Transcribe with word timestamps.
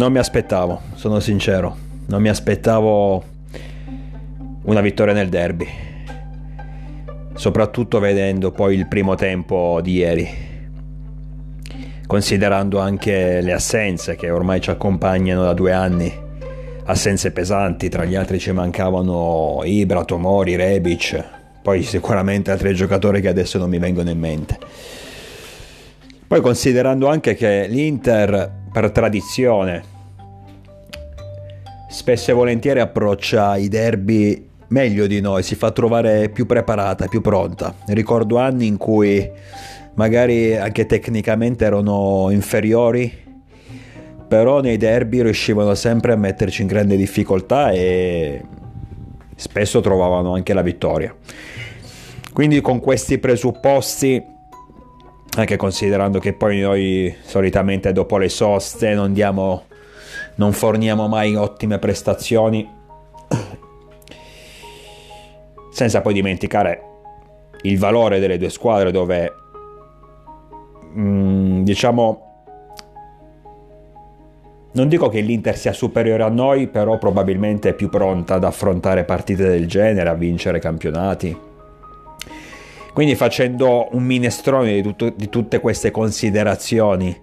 Non 0.00 0.12
mi 0.12 0.18
aspettavo, 0.18 0.80
sono 0.94 1.20
sincero, 1.20 1.76
non 2.06 2.22
mi 2.22 2.30
aspettavo 2.30 3.22
una 4.62 4.80
vittoria 4.80 5.12
nel 5.12 5.28
derby, 5.28 5.68
soprattutto 7.34 7.98
vedendo 7.98 8.50
poi 8.50 8.76
il 8.76 8.88
primo 8.88 9.14
tempo 9.14 9.78
di 9.82 9.96
ieri, 9.96 10.28
considerando 12.06 12.78
anche 12.78 13.42
le 13.42 13.52
assenze 13.52 14.16
che 14.16 14.30
ormai 14.30 14.62
ci 14.62 14.70
accompagnano 14.70 15.42
da 15.42 15.52
due 15.52 15.72
anni, 15.72 16.10
assenze 16.86 17.30
pesanti, 17.30 17.90
tra 17.90 18.06
gli 18.06 18.14
altri 18.14 18.38
ci 18.38 18.52
mancavano 18.52 19.60
Ibra, 19.64 20.06
Tomori, 20.06 20.56
Rebic, 20.56 21.22
poi 21.60 21.82
sicuramente 21.82 22.50
altri 22.50 22.74
giocatori 22.74 23.20
che 23.20 23.28
adesso 23.28 23.58
non 23.58 23.68
mi 23.68 23.78
vengono 23.78 24.08
in 24.08 24.18
mente. 24.18 24.58
Poi 26.26 26.40
considerando 26.40 27.06
anche 27.06 27.34
che 27.34 27.66
l'Inter 27.68 28.59
per 28.72 28.90
tradizione 28.90 29.98
spesso 31.90 32.30
e 32.30 32.34
volentieri 32.34 32.80
approccia 32.80 33.56
i 33.56 33.68
derby 33.68 34.48
meglio 34.68 35.06
di 35.06 35.20
noi, 35.20 35.42
si 35.42 35.56
fa 35.56 35.72
trovare 35.72 36.28
più 36.28 36.46
preparata, 36.46 37.06
più 37.06 37.20
pronta. 37.20 37.74
Ricordo 37.86 38.38
anni 38.38 38.66
in 38.66 38.76
cui 38.76 39.28
magari 39.94 40.56
anche 40.56 40.86
tecnicamente 40.86 41.64
erano 41.64 42.28
inferiori, 42.30 43.12
però 44.28 44.60
nei 44.60 44.76
derby 44.76 45.22
riuscivano 45.22 45.74
sempre 45.74 46.12
a 46.12 46.16
metterci 46.16 46.62
in 46.62 46.68
grande 46.68 46.96
difficoltà 46.96 47.72
e 47.72 48.44
spesso 49.34 49.80
trovavano 49.80 50.34
anche 50.34 50.54
la 50.54 50.62
vittoria. 50.62 51.12
Quindi 52.32 52.60
con 52.60 52.78
questi 52.78 53.18
presupposti, 53.18 54.24
anche 55.36 55.56
considerando 55.56 56.18
che 56.18 56.32
poi 56.32 56.60
noi 56.60 57.14
solitamente 57.22 57.92
dopo 57.92 58.18
le 58.18 58.28
soste 58.28 58.94
non 58.94 59.12
diamo 59.12 59.64
non 60.36 60.52
forniamo 60.52 61.06
mai 61.06 61.34
ottime 61.36 61.78
prestazioni, 61.78 62.66
senza 65.70 66.00
poi 66.00 66.14
dimenticare 66.14 66.82
il 67.62 67.78
valore 67.78 68.18
delle 68.20 68.38
due 68.38 68.48
squadre 68.48 68.90
dove 68.90 69.32
mm, 70.96 71.62
diciamo 71.62 72.24
non 74.72 74.88
dico 74.88 75.08
che 75.08 75.20
l'Inter 75.20 75.56
sia 75.56 75.72
superiore 75.72 76.22
a 76.22 76.28
noi, 76.28 76.68
però 76.68 76.96
probabilmente 76.96 77.70
è 77.70 77.74
più 77.74 77.88
pronta 77.88 78.34
ad 78.34 78.44
affrontare 78.44 79.02
partite 79.02 79.48
del 79.48 79.66
genere, 79.66 80.08
a 80.08 80.14
vincere 80.14 80.60
campionati. 80.60 81.36
Quindi 82.92 83.14
facendo 83.14 83.88
un 83.92 84.02
minestrone 84.02 84.74
di, 84.74 84.82
tutto, 84.82 85.12
di 85.14 85.28
tutte 85.28 85.60
queste 85.60 85.90
considerazioni, 85.90 87.18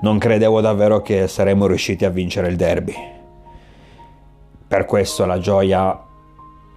non 0.00 0.18
credevo 0.18 0.60
davvero 0.60 1.00
che 1.00 1.26
saremmo 1.26 1.66
riusciti 1.66 2.04
a 2.04 2.10
vincere 2.10 2.48
il 2.48 2.56
derby. 2.56 2.94
Per 4.68 4.84
questo 4.84 5.24
la 5.24 5.38
gioia 5.38 5.98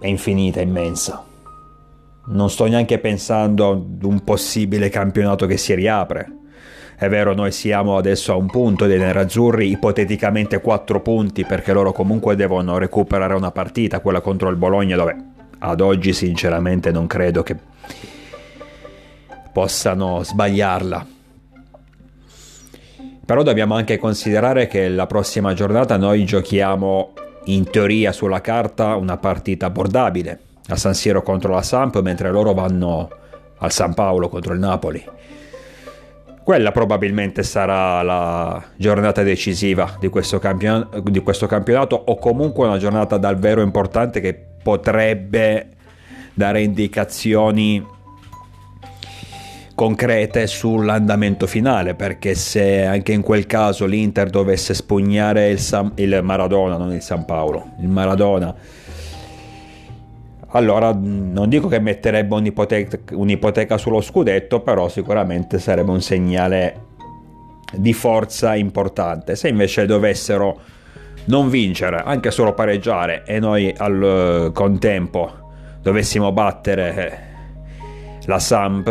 è 0.00 0.06
infinita, 0.06 0.60
immensa. 0.60 1.24
Non 2.24 2.50
sto 2.50 2.66
neanche 2.66 2.98
pensando 2.98 3.70
ad 3.70 4.02
un 4.02 4.24
possibile 4.24 4.88
campionato 4.88 5.46
che 5.46 5.56
si 5.56 5.74
riapre. 5.74 6.38
È 6.96 7.08
vero, 7.08 7.34
noi 7.34 7.52
siamo 7.52 7.96
adesso 7.96 8.32
a 8.32 8.36
un 8.36 8.46
punto 8.46 8.86
dei 8.86 8.98
nerazzurri, 8.98 9.68
ipoteticamente 9.68 10.60
4 10.60 11.00
punti, 11.00 11.44
perché 11.44 11.72
loro 11.72 11.92
comunque 11.92 12.36
devono 12.36 12.78
recuperare 12.78 13.34
una 13.34 13.50
partita, 13.50 14.00
quella 14.00 14.20
contro 14.20 14.48
il 14.48 14.56
Bologna, 14.56 14.96
dove 14.96 15.16
ad 15.58 15.80
oggi 15.80 16.12
sinceramente 16.12 16.90
non 16.90 17.06
credo 17.06 17.42
che 17.42 17.56
possano 19.52 20.22
sbagliarla. 20.22 21.06
Però 23.24 23.42
dobbiamo 23.42 23.74
anche 23.74 23.98
considerare 23.98 24.66
che 24.66 24.88
la 24.88 25.06
prossima 25.06 25.54
giornata 25.54 25.96
noi 25.96 26.24
giochiamo 26.24 27.12
in 27.44 27.70
teoria 27.70 28.12
sulla 28.12 28.40
carta 28.40 28.96
una 28.96 29.16
partita 29.16 29.66
abbordabile 29.66 30.38
a 30.68 30.76
San 30.76 30.94
Siro 30.94 31.22
contro 31.22 31.52
la 31.52 31.62
Samp 31.62 32.00
mentre 32.00 32.30
loro 32.30 32.52
vanno 32.52 33.10
al 33.58 33.72
San 33.72 33.94
Paolo 33.94 34.28
contro 34.28 34.52
il 34.52 34.58
Napoli. 34.58 35.04
Quella 36.42 36.72
probabilmente 36.72 37.44
sarà 37.44 38.02
la 38.02 38.62
giornata 38.76 39.22
decisiva 39.22 39.96
di 40.00 40.08
questo, 40.08 40.40
campion- 40.40 40.88
di 41.04 41.20
questo 41.20 41.46
campionato 41.46 42.00
o 42.04 42.16
comunque 42.16 42.66
una 42.66 42.78
giornata 42.78 43.16
davvero 43.16 43.62
importante 43.62 44.20
che 44.20 44.34
potrebbe 44.62 45.68
dare 46.34 46.62
indicazioni 46.62 47.84
concrete 49.74 50.46
sull'andamento 50.46 51.46
finale 51.46 51.94
perché 51.94 52.34
se 52.34 52.84
anche 52.84 53.12
in 53.12 53.22
quel 53.22 53.46
caso 53.46 53.86
l'Inter 53.86 54.30
dovesse 54.30 54.74
spugnare 54.74 55.50
il, 55.50 55.58
San, 55.58 55.92
il 55.96 56.20
Maradona, 56.22 56.76
non 56.76 56.92
il 56.92 57.02
San 57.02 57.24
Paolo, 57.24 57.72
il 57.80 57.88
Maradona 57.88 58.54
allora 60.54 60.92
non 60.94 61.48
dico 61.48 61.68
che 61.68 61.78
metterebbe 61.78 62.34
un'ipoteca, 62.34 63.14
un'ipoteca, 63.14 63.78
sullo 63.78 64.00
scudetto, 64.00 64.60
però 64.60 64.88
sicuramente 64.88 65.58
sarebbe 65.58 65.90
un 65.90 66.02
segnale 66.02 66.86
di 67.72 67.94
forza 67.94 68.54
importante. 68.54 69.34
Se 69.34 69.48
invece 69.48 69.86
dovessero 69.86 70.60
non 71.26 71.48
vincere, 71.48 72.02
anche 72.04 72.30
solo 72.30 72.52
pareggiare, 72.52 73.22
e 73.24 73.38
noi 73.38 73.72
al 73.74 74.50
contempo 74.52 75.30
dovessimo 75.80 76.32
battere 76.32 77.30
la 78.26 78.38
Samp 78.38 78.88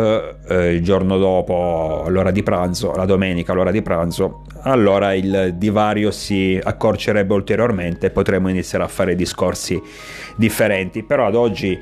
eh, 0.48 0.74
il 0.74 0.82
giorno 0.82 1.16
dopo 1.16 2.02
all'ora 2.04 2.30
di 2.30 2.42
pranzo, 2.42 2.92
la 2.94 3.06
domenica 3.06 3.52
all'ora 3.52 3.70
di 3.70 3.80
pranzo, 3.80 4.42
allora 4.62 5.14
il 5.14 5.54
divario 5.56 6.10
si 6.10 6.58
accorcerebbe 6.62 7.32
ulteriormente 7.32 8.06
e 8.06 8.10
potremmo 8.10 8.48
iniziare 8.48 8.84
a 8.84 8.88
fare 8.88 9.14
discorsi 9.14 9.80
differenti. 10.36 11.02
Però 11.02 11.26
ad 11.26 11.34
oggi, 11.34 11.78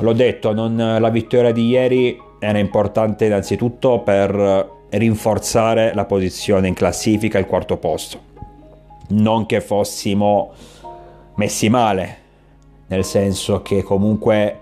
l'ho 0.00 0.12
detto, 0.12 0.52
non, 0.52 0.76
la 0.76 1.10
vittoria 1.10 1.52
di 1.52 1.66
ieri 1.66 2.18
era 2.38 2.58
importante 2.58 3.26
innanzitutto 3.26 4.00
per 4.00 4.72
rinforzare 4.90 5.92
la 5.94 6.04
posizione 6.04 6.68
in 6.68 6.74
classifica, 6.74 7.38
il 7.38 7.46
quarto 7.46 7.76
posto. 7.76 8.32
Non 9.08 9.44
che 9.44 9.60
fossimo 9.60 10.52
messi 11.36 11.68
male, 11.68 12.18
nel 12.86 13.04
senso 13.04 13.60
che 13.60 13.82
comunque 13.82 14.60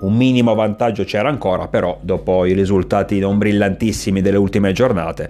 un 0.00 0.16
minimo 0.16 0.54
vantaggio 0.54 1.04
c'era 1.04 1.28
ancora, 1.28 1.68
però 1.68 1.98
dopo 2.00 2.44
i 2.44 2.52
risultati 2.52 3.18
non 3.18 3.38
brillantissimi 3.38 4.20
delle 4.20 4.36
ultime 4.36 4.72
giornate, 4.72 5.28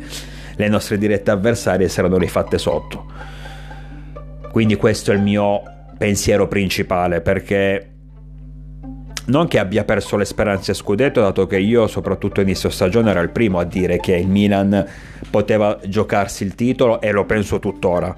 le 0.57 0.69
nostre 0.69 0.99
dirette 0.99 1.31
avversarie 1.31 1.89
si 1.89 1.99
erano 1.99 2.19
rifatte 2.19 2.59
sotto. 2.59 3.07
Quindi 4.53 4.77
questo 4.77 5.13
è 5.13 5.15
il 5.15 5.23
mio 5.23 5.63
pensiero 5.97 6.49
principale, 6.49 7.21
perché 7.21 7.91
non 9.27 9.47
che 9.49 9.59
abbia 9.59 9.85
perso 9.85 10.17
le 10.17 10.25
speranze 10.25 10.75
scudetto, 10.75 11.21
dato 11.21 11.47
che 11.47 11.59
io 11.59 11.87
soprattutto 11.87 12.41
inizio 12.41 12.69
stagione 12.69 13.11
ero 13.11 13.21
il 13.21 13.31
primo 13.31 13.59
a 13.59 13.65
dire 13.65 13.99
che 13.99 14.17
il 14.17 14.29
Milan 14.29 14.85
poteva 15.31 15.79
giocarsi 15.87 16.43
il 16.45 16.55
titolo 16.55 17.01
e 17.01 17.13
lo 17.13 17.25
penso 17.25 17.59
tuttora. 17.59 18.15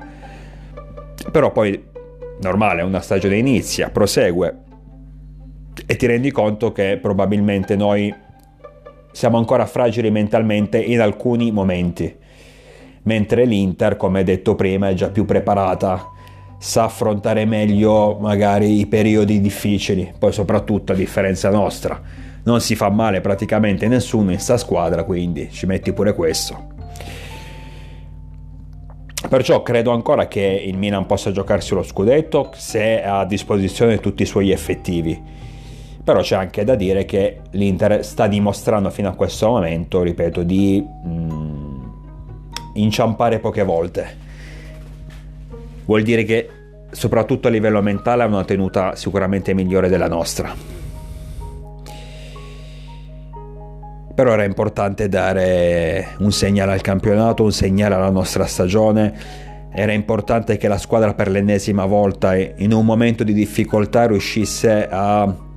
Però 1.30 1.52
poi 1.52 1.90
normale, 2.40 2.82
una 2.82 3.00
stagione 3.00 3.36
inizia, 3.36 3.90
prosegue, 3.90 4.56
e 5.86 5.96
ti 5.96 6.06
rendi 6.06 6.30
conto 6.30 6.72
che 6.72 6.98
probabilmente 7.00 7.76
noi 7.76 8.14
siamo 9.12 9.38
ancora 9.38 9.66
fragili 9.66 10.10
mentalmente 10.10 10.78
in 10.78 11.00
alcuni 11.00 11.50
momenti, 11.50 12.14
mentre 13.02 13.44
l'Inter, 13.44 13.96
come 13.96 14.24
detto 14.24 14.54
prima, 14.54 14.88
è 14.88 14.94
già 14.94 15.10
più 15.10 15.24
preparata, 15.24 16.08
sa 16.58 16.84
affrontare 16.84 17.44
meglio 17.44 18.18
magari 18.20 18.78
i 18.78 18.86
periodi 18.86 19.40
difficili, 19.40 20.12
poi 20.18 20.32
soprattutto 20.32 20.92
a 20.92 20.94
differenza 20.94 21.50
nostra, 21.50 22.00
non 22.44 22.60
si 22.60 22.74
fa 22.74 22.88
male 22.88 23.20
praticamente 23.20 23.86
nessuno 23.88 24.32
in 24.32 24.38
sta 24.38 24.56
squadra, 24.56 25.04
quindi 25.04 25.48
ci 25.50 25.66
metti 25.66 25.92
pure 25.92 26.14
questo. 26.14 26.70
Perciò 29.28 29.62
credo 29.62 29.92
ancora 29.92 30.26
che 30.26 30.40
il 30.66 30.76
Milan 30.76 31.06
possa 31.06 31.30
giocarsi 31.30 31.74
lo 31.74 31.82
scudetto 31.82 32.50
se 32.54 33.02
ha 33.02 33.20
a 33.20 33.24
disposizione 33.24 33.98
tutti 33.98 34.22
i 34.22 34.26
suoi 34.26 34.50
effettivi 34.50 35.41
però 36.04 36.20
c'è 36.20 36.34
anche 36.34 36.64
da 36.64 36.74
dire 36.74 37.04
che 37.04 37.40
l'Inter 37.52 38.04
sta 38.04 38.26
dimostrando 38.26 38.90
fino 38.90 39.08
a 39.08 39.14
questo 39.14 39.48
momento, 39.48 40.02
ripeto, 40.02 40.42
di 40.42 40.84
mm, 41.06 41.82
inciampare 42.74 43.38
poche 43.38 43.62
volte. 43.62 44.16
Vuol 45.84 46.02
dire 46.02 46.24
che 46.24 46.48
soprattutto 46.90 47.46
a 47.46 47.50
livello 47.50 47.80
mentale 47.82 48.24
ha 48.24 48.26
una 48.26 48.44
tenuta 48.44 48.96
sicuramente 48.96 49.54
migliore 49.54 49.88
della 49.88 50.08
nostra. 50.08 50.52
Però 54.14 54.32
era 54.32 54.44
importante 54.44 55.08
dare 55.08 56.16
un 56.18 56.32
segnale 56.32 56.72
al 56.72 56.80
campionato, 56.80 57.44
un 57.44 57.52
segnale 57.52 57.94
alla 57.94 58.10
nostra 58.10 58.44
stagione. 58.46 59.14
Era 59.70 59.92
importante 59.92 60.56
che 60.56 60.68
la 60.68 60.78
squadra 60.78 61.14
per 61.14 61.28
l'ennesima 61.28 61.86
volta 61.86 62.34
in 62.36 62.72
un 62.72 62.84
momento 62.84 63.24
di 63.24 63.32
difficoltà 63.32 64.06
riuscisse 64.06 64.86
a 64.90 65.50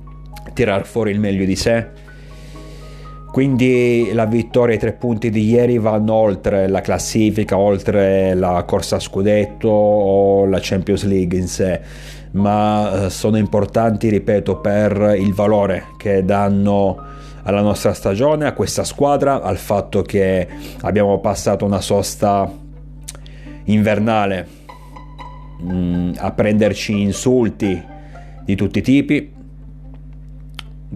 tirar 0.56 0.86
fuori 0.86 1.10
il 1.10 1.20
meglio 1.20 1.44
di 1.44 1.54
sé. 1.54 1.86
Quindi 3.30 4.12
la 4.14 4.24
vittoria 4.24 4.72
e 4.72 4.78
i 4.78 4.80
tre 4.80 4.94
punti 4.94 5.28
di 5.28 5.50
ieri 5.50 5.76
vanno 5.76 6.14
oltre 6.14 6.68
la 6.68 6.80
classifica, 6.80 7.58
oltre 7.58 8.32
la 8.32 8.64
corsa 8.66 8.96
a 8.96 8.98
scudetto 8.98 9.68
o 9.68 10.46
la 10.46 10.58
Champions 10.58 11.04
League 11.04 11.38
in 11.38 11.46
sé, 11.46 11.78
ma 12.30 13.04
eh, 13.04 13.10
sono 13.10 13.36
importanti, 13.36 14.08
ripeto, 14.08 14.56
per 14.60 15.16
il 15.18 15.34
valore 15.34 15.88
che 15.98 16.24
danno 16.24 16.96
alla 17.42 17.60
nostra 17.60 17.92
stagione, 17.92 18.46
a 18.46 18.54
questa 18.54 18.84
squadra, 18.84 19.42
al 19.42 19.58
fatto 19.58 20.00
che 20.00 20.48
abbiamo 20.80 21.20
passato 21.20 21.66
una 21.66 21.82
sosta 21.82 22.50
invernale 23.64 24.48
mm, 25.62 26.12
a 26.16 26.32
prenderci 26.32 26.98
insulti 26.98 27.84
di 28.46 28.56
tutti 28.56 28.78
i 28.78 28.82
tipi 28.82 29.34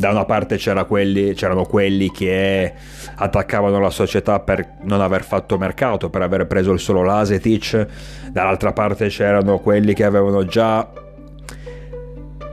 da 0.00 0.10
una 0.10 0.24
parte 0.24 0.56
c'era 0.56 0.84
quelli, 0.84 1.34
c'erano 1.34 1.66
quelli 1.66 2.10
che 2.10 2.72
attaccavano 3.16 3.78
la 3.78 3.90
società 3.90 4.40
per 4.40 4.76
non 4.84 5.02
aver 5.02 5.22
fatto 5.22 5.58
mercato, 5.58 6.08
per 6.08 6.22
aver 6.22 6.46
preso 6.46 6.72
il 6.72 6.80
solo 6.80 7.02
Lasetic, 7.02 7.86
dall'altra 8.32 8.72
parte 8.72 9.08
c'erano 9.08 9.58
quelli 9.58 9.92
che 9.92 10.04
avevano 10.04 10.46
già 10.46 10.90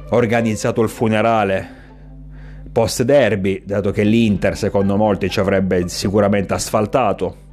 organizzato 0.10 0.82
il 0.82 0.90
funerale 0.90 1.76
post 2.70 3.04
derby, 3.04 3.64
dato 3.66 3.92
che 3.92 4.04
l'Inter 4.04 4.58
secondo 4.58 4.98
molti 4.98 5.30
ci 5.30 5.40
avrebbe 5.40 5.88
sicuramente 5.88 6.54
asfaltato. 6.54 7.46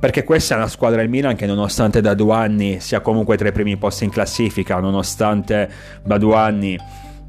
Perché 0.00 0.24
questa 0.24 0.54
è 0.54 0.56
una 0.56 0.68
squadra 0.68 1.00
del 1.00 1.10
Milan 1.10 1.36
che 1.36 1.44
nonostante 1.44 2.00
da 2.00 2.14
due 2.14 2.34
anni 2.34 2.80
sia 2.80 3.00
comunque 3.00 3.36
tra 3.36 3.48
i 3.48 3.52
primi 3.52 3.76
posti 3.76 4.04
in 4.04 4.10
classifica, 4.10 4.78
nonostante 4.80 5.70
da 6.02 6.16
due 6.16 6.34
anni 6.34 6.78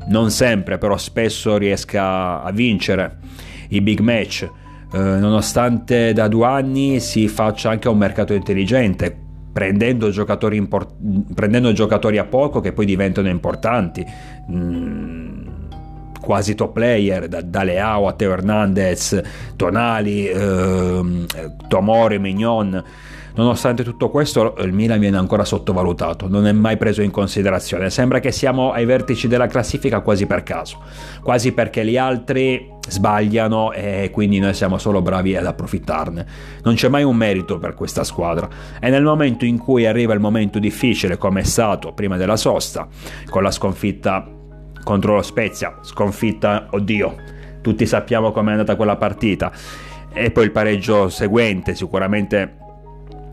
non 0.07 0.31
sempre, 0.31 0.77
però 0.77 0.97
spesso 0.97 1.57
riesca 1.57 2.41
a 2.41 2.51
vincere 2.51 3.17
i 3.69 3.81
big 3.81 3.99
match, 3.99 4.49
eh, 4.93 4.97
nonostante 4.97 6.13
da 6.13 6.27
due 6.27 6.45
anni 6.45 6.99
si 6.99 7.27
faccia 7.27 7.69
anche 7.69 7.89
un 7.89 7.97
mercato 7.97 8.33
intelligente, 8.33 9.15
prendendo 9.51 10.09
giocatori, 10.09 10.57
import- 10.57 10.95
prendendo 11.33 11.71
giocatori 11.71 12.17
a 12.17 12.25
poco 12.25 12.59
che 12.59 12.73
poi 12.73 12.85
diventano 12.85 13.29
importanti. 13.29 14.05
Mm, 14.51 15.43
quasi 16.21 16.55
top 16.55 16.73
player, 16.73 17.27
da, 17.27 17.41
da 17.41 17.63
Leao 17.63 18.07
a 18.07 18.13
Teo 18.13 18.31
Hernandez, 18.31 19.21
Tonali, 19.55 20.27
eh, 20.27 21.25
Tomori, 21.67 22.19
Mignon 22.19 22.83
Nonostante 23.35 23.83
tutto 23.83 24.09
questo, 24.09 24.55
il 24.59 24.71
Milan 24.71 24.99
viene 24.99 25.17
ancora 25.17 25.43
sottovalutato, 25.43 26.29
non 26.29 26.47
è 26.47 26.53
mai 26.53 26.77
preso 26.77 27.01
in 27.01 27.11
considerazione. 27.11 27.89
Sembra 27.89 28.19
che 28.19 28.31
siamo 28.31 28.71
ai 28.71 28.85
vertici 28.85 29.27
della 29.27 29.47
classifica 29.47 29.99
quasi 29.99 30.25
per 30.25 30.43
caso, 30.43 30.81
quasi 31.21 31.51
perché 31.51 31.85
gli 31.85 31.97
altri 31.97 32.71
sbagliano 32.87 33.73
e 33.73 34.09
quindi 34.13 34.39
noi 34.39 34.53
siamo 34.53 34.77
solo 34.77 35.01
bravi 35.01 35.35
ad 35.35 35.45
approfittarne. 35.45 36.25
Non 36.63 36.75
c'è 36.75 36.87
mai 36.87 37.03
un 37.03 37.15
merito 37.15 37.57
per 37.57 37.73
questa 37.73 38.05
squadra 38.05 38.47
e 38.79 38.89
nel 38.89 39.03
momento 39.03 39.43
in 39.43 39.57
cui 39.57 39.85
arriva 39.85 40.13
il 40.13 40.19
momento 40.21 40.57
difficile 40.57 41.17
come 41.17 41.41
è 41.41 41.43
stato 41.43 41.91
prima 41.91 42.15
della 42.15 42.37
sosta, 42.37 42.87
con 43.29 43.43
la 43.43 43.51
sconfitta 43.51 44.29
contro 44.85 45.15
lo 45.15 45.23
Spezia, 45.23 45.79
sconfitta, 45.81 46.67
oddio, 46.69 47.15
tutti 47.61 47.85
sappiamo 47.87 48.31
com'è 48.31 48.51
andata 48.51 48.75
quella 48.75 48.95
partita 48.95 49.51
e 50.13 50.31
poi 50.31 50.45
il 50.45 50.51
pareggio 50.51 51.09
seguente 51.09 51.75
sicuramente 51.75 52.59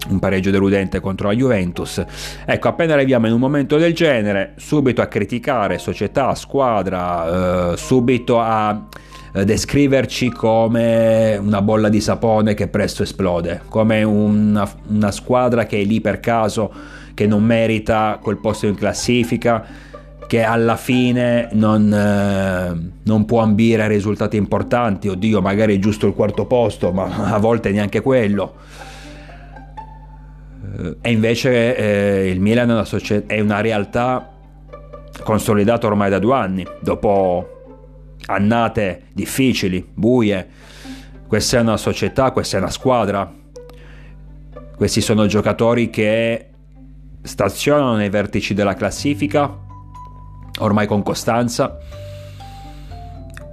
un 0.08 0.18
pareggio 0.18 0.50
deludente 0.50 1.00
contro 1.00 1.28
la 1.28 1.34
Juventus. 1.34 2.04
Ecco, 2.44 2.68
appena 2.68 2.94
arriviamo 2.94 3.26
in 3.26 3.32
un 3.32 3.40
momento 3.40 3.76
del 3.76 3.94
genere, 3.94 4.54
subito 4.56 5.00
a 5.02 5.06
criticare 5.06 5.78
società, 5.78 6.34
squadra, 6.34 7.72
eh, 7.72 7.76
subito 7.76 8.40
a 8.40 8.86
eh, 9.34 9.44
descriverci 9.44 10.30
come 10.30 11.36
una 11.36 11.62
bolla 11.62 11.88
di 11.88 12.00
sapone 12.00 12.54
che 12.54 12.68
presto 12.68 13.02
esplode, 13.02 13.62
come 13.68 14.02
una, 14.02 14.68
una 14.88 15.10
squadra 15.10 15.66
che 15.66 15.80
è 15.80 15.84
lì 15.84 16.00
per 16.00 16.20
caso, 16.20 16.72
che 17.14 17.26
non 17.26 17.42
merita 17.42 18.18
quel 18.22 18.38
posto 18.38 18.66
in 18.66 18.74
classifica 18.74 19.90
che 20.32 20.42
alla 20.42 20.76
fine 20.76 21.50
non, 21.52 21.92
eh, 21.92 22.90
non, 23.02 23.24
può 23.26 23.40
ambire 23.40 23.82
a 23.82 23.86
risultati 23.86 24.38
importanti, 24.38 25.08
oddio 25.08 25.42
magari 25.42 25.76
è 25.76 25.78
giusto 25.78 26.06
il 26.06 26.14
quarto 26.14 26.46
posto, 26.46 26.90
ma 26.90 27.30
a 27.30 27.38
volte 27.38 27.70
neanche 27.70 28.00
quello. 28.00 28.54
Eh, 30.78 30.96
e 31.00 31.10
invece 31.10 31.76
eh, 31.76 32.30
il 32.30 32.40
Milan 32.40 32.70
è 32.70 32.72
una, 32.72 32.84
socie- 32.84 33.26
è 33.26 33.40
una 33.40 33.60
realtà 33.60 34.30
consolidata 35.22 35.86
ormai 35.86 36.10
da 36.10 36.18
due 36.18 36.34
anni, 36.34 36.66
dopo 36.80 37.48
annate 38.26 39.04
difficili, 39.12 39.86
buie. 39.92 40.48
Questa 41.26 41.58
è 41.58 41.60
una 41.60 41.76
società, 41.76 42.30
questa 42.30 42.56
è 42.56 42.60
una 42.60 42.70
squadra. 42.70 43.30
Questi 44.76 45.00
sono 45.00 45.26
giocatori 45.26 45.90
che 45.90 46.48
stazionano 47.22 47.96
nei 47.96 48.08
vertici 48.08 48.52
della 48.52 48.74
classifica, 48.74 49.50
ormai 50.58 50.86
con 50.86 51.02
costanza. 51.02 51.78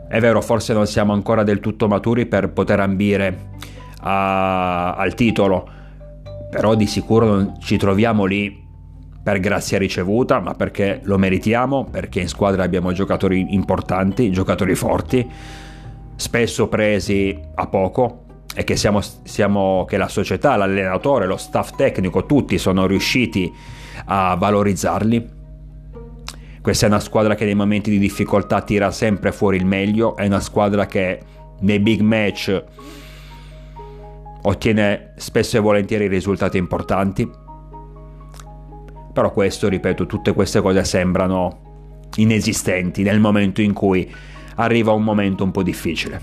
È 0.10 0.19
vero, 0.19 0.42
forse 0.42 0.74
non 0.74 0.88
siamo 0.88 1.13
ancora 1.13 1.44
del 1.44 1.60
tutto 1.60 1.88
maturi 1.88 2.25
per 2.25 2.50
poter 2.50 2.80
ambire 2.80 3.50
a, 4.01 4.95
al 4.95 5.13
titolo, 5.13 5.69
però 6.50 6.75
di 6.75 6.88
sicuro 6.88 7.25
non 7.25 7.54
ci 7.60 7.78
troviamo 7.78 8.25
lì 8.25 8.68
per 9.22 9.40
grazia 9.40 9.78
ricevuta, 9.78 10.40
ma 10.40 10.54
perché 10.54 11.01
lo 11.04 11.18
meritiamo, 11.18 11.86
perché 11.86 12.22
in 12.22 12.28
squadra 12.28 12.63
abbiamo 12.63 12.92
giocatori 12.92 13.54
importanti, 13.54 14.31
giocatori 14.31 14.74
forti, 14.75 15.30
spesso 16.16 16.68
presi 16.68 17.38
a 17.56 17.68
poco 17.68 18.24
e 18.56 18.63
che, 18.63 18.75
siamo, 18.75 19.01
siamo, 19.24 19.86
che 19.88 19.98
la 19.98 20.07
società, 20.07 20.56
l'allenatore, 20.56 21.28
lo 21.28 21.38
staff 21.38 21.75
tecnico, 21.75 22.25
tutti 22.25 22.57
sono 22.57 22.88
riusciti 22.88 23.52
a 24.06 24.36
valorizzarli. 24.36 25.38
Questa 26.62 26.86
è 26.86 26.90
una 26.90 27.00
squadra 27.00 27.36
che 27.36 27.45
nei 27.45 27.56
momenti 27.56 27.90
di 27.92 28.00
difficoltà 28.00 28.62
tira 28.62 28.92
sempre 28.92 29.31
fuori 29.31 29.57
il 29.57 29.66
meglio, 29.66 30.16
è 30.16 30.25
una 30.25 30.40
squadra 30.40 30.88
che 30.88 31.22
nei 31.62 31.80
big 31.80 32.02
match 32.02 32.63
ottiene 34.50 35.13
spesso 35.16 35.57
e 35.57 35.60
volentieri 35.60 36.07
risultati 36.07 36.57
importanti. 36.57 37.30
Però 39.13 39.31
questo, 39.31 39.68
ripeto, 39.69 40.06
tutte 40.06 40.34
queste 40.34 40.62
cose 40.62 40.84
sembrano 40.84 42.07
inesistenti 42.16 43.04
nel 43.04 43.19
momento 43.19 43.62
in 43.62 43.74
cui 43.74 44.12
arriva 44.56 44.92
un 44.92 45.04
momento 45.04 45.44
un 45.44 45.52
po' 45.52 45.64
difficile. 45.64 46.19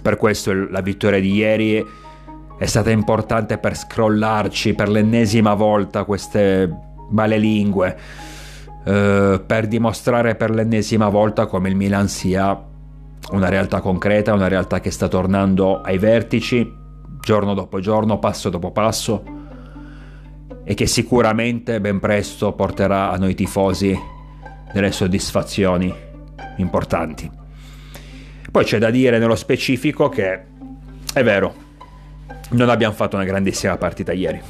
Per 0.00 0.16
questo 0.16 0.52
la 0.52 0.80
vittoria 0.80 1.20
di 1.20 1.32
ieri 1.32 1.84
è 2.58 2.66
stata 2.66 2.90
importante 2.90 3.58
per 3.58 3.76
scrollarci 3.76 4.74
per 4.74 4.88
l'ennesima 4.88 5.54
volta 5.54 6.04
queste 6.04 6.70
male 7.10 7.38
lingue, 7.38 7.96
eh, 8.84 9.42
per 9.44 9.66
dimostrare 9.66 10.34
per 10.34 10.50
l'ennesima 10.50 11.08
volta 11.08 11.46
come 11.46 11.68
il 11.68 11.76
Milan 11.76 12.08
sia 12.08 12.58
una 13.32 13.48
realtà 13.48 13.80
concreta, 13.80 14.32
una 14.32 14.48
realtà 14.48 14.80
che 14.80 14.90
sta 14.90 15.08
tornando 15.08 15.80
ai 15.80 15.98
vertici 15.98 16.84
giorno 17.26 17.54
dopo 17.54 17.80
giorno, 17.80 18.20
passo 18.20 18.50
dopo 18.50 18.70
passo 18.70 19.24
e 20.62 20.74
che 20.74 20.86
sicuramente 20.86 21.80
ben 21.80 21.98
presto 21.98 22.52
porterà 22.52 23.10
a 23.10 23.16
noi 23.16 23.34
tifosi 23.34 23.98
delle 24.72 24.92
soddisfazioni 24.92 25.92
importanti. 26.58 27.28
Poi 28.48 28.64
c'è 28.64 28.78
da 28.78 28.90
dire 28.90 29.18
nello 29.18 29.34
specifico 29.34 30.08
che 30.08 30.40
è 31.12 31.24
vero, 31.24 31.52
non 32.50 32.68
abbiamo 32.68 32.94
fatto 32.94 33.16
una 33.16 33.24
grandissima 33.24 33.76
partita 33.76 34.12
ieri. 34.12 34.40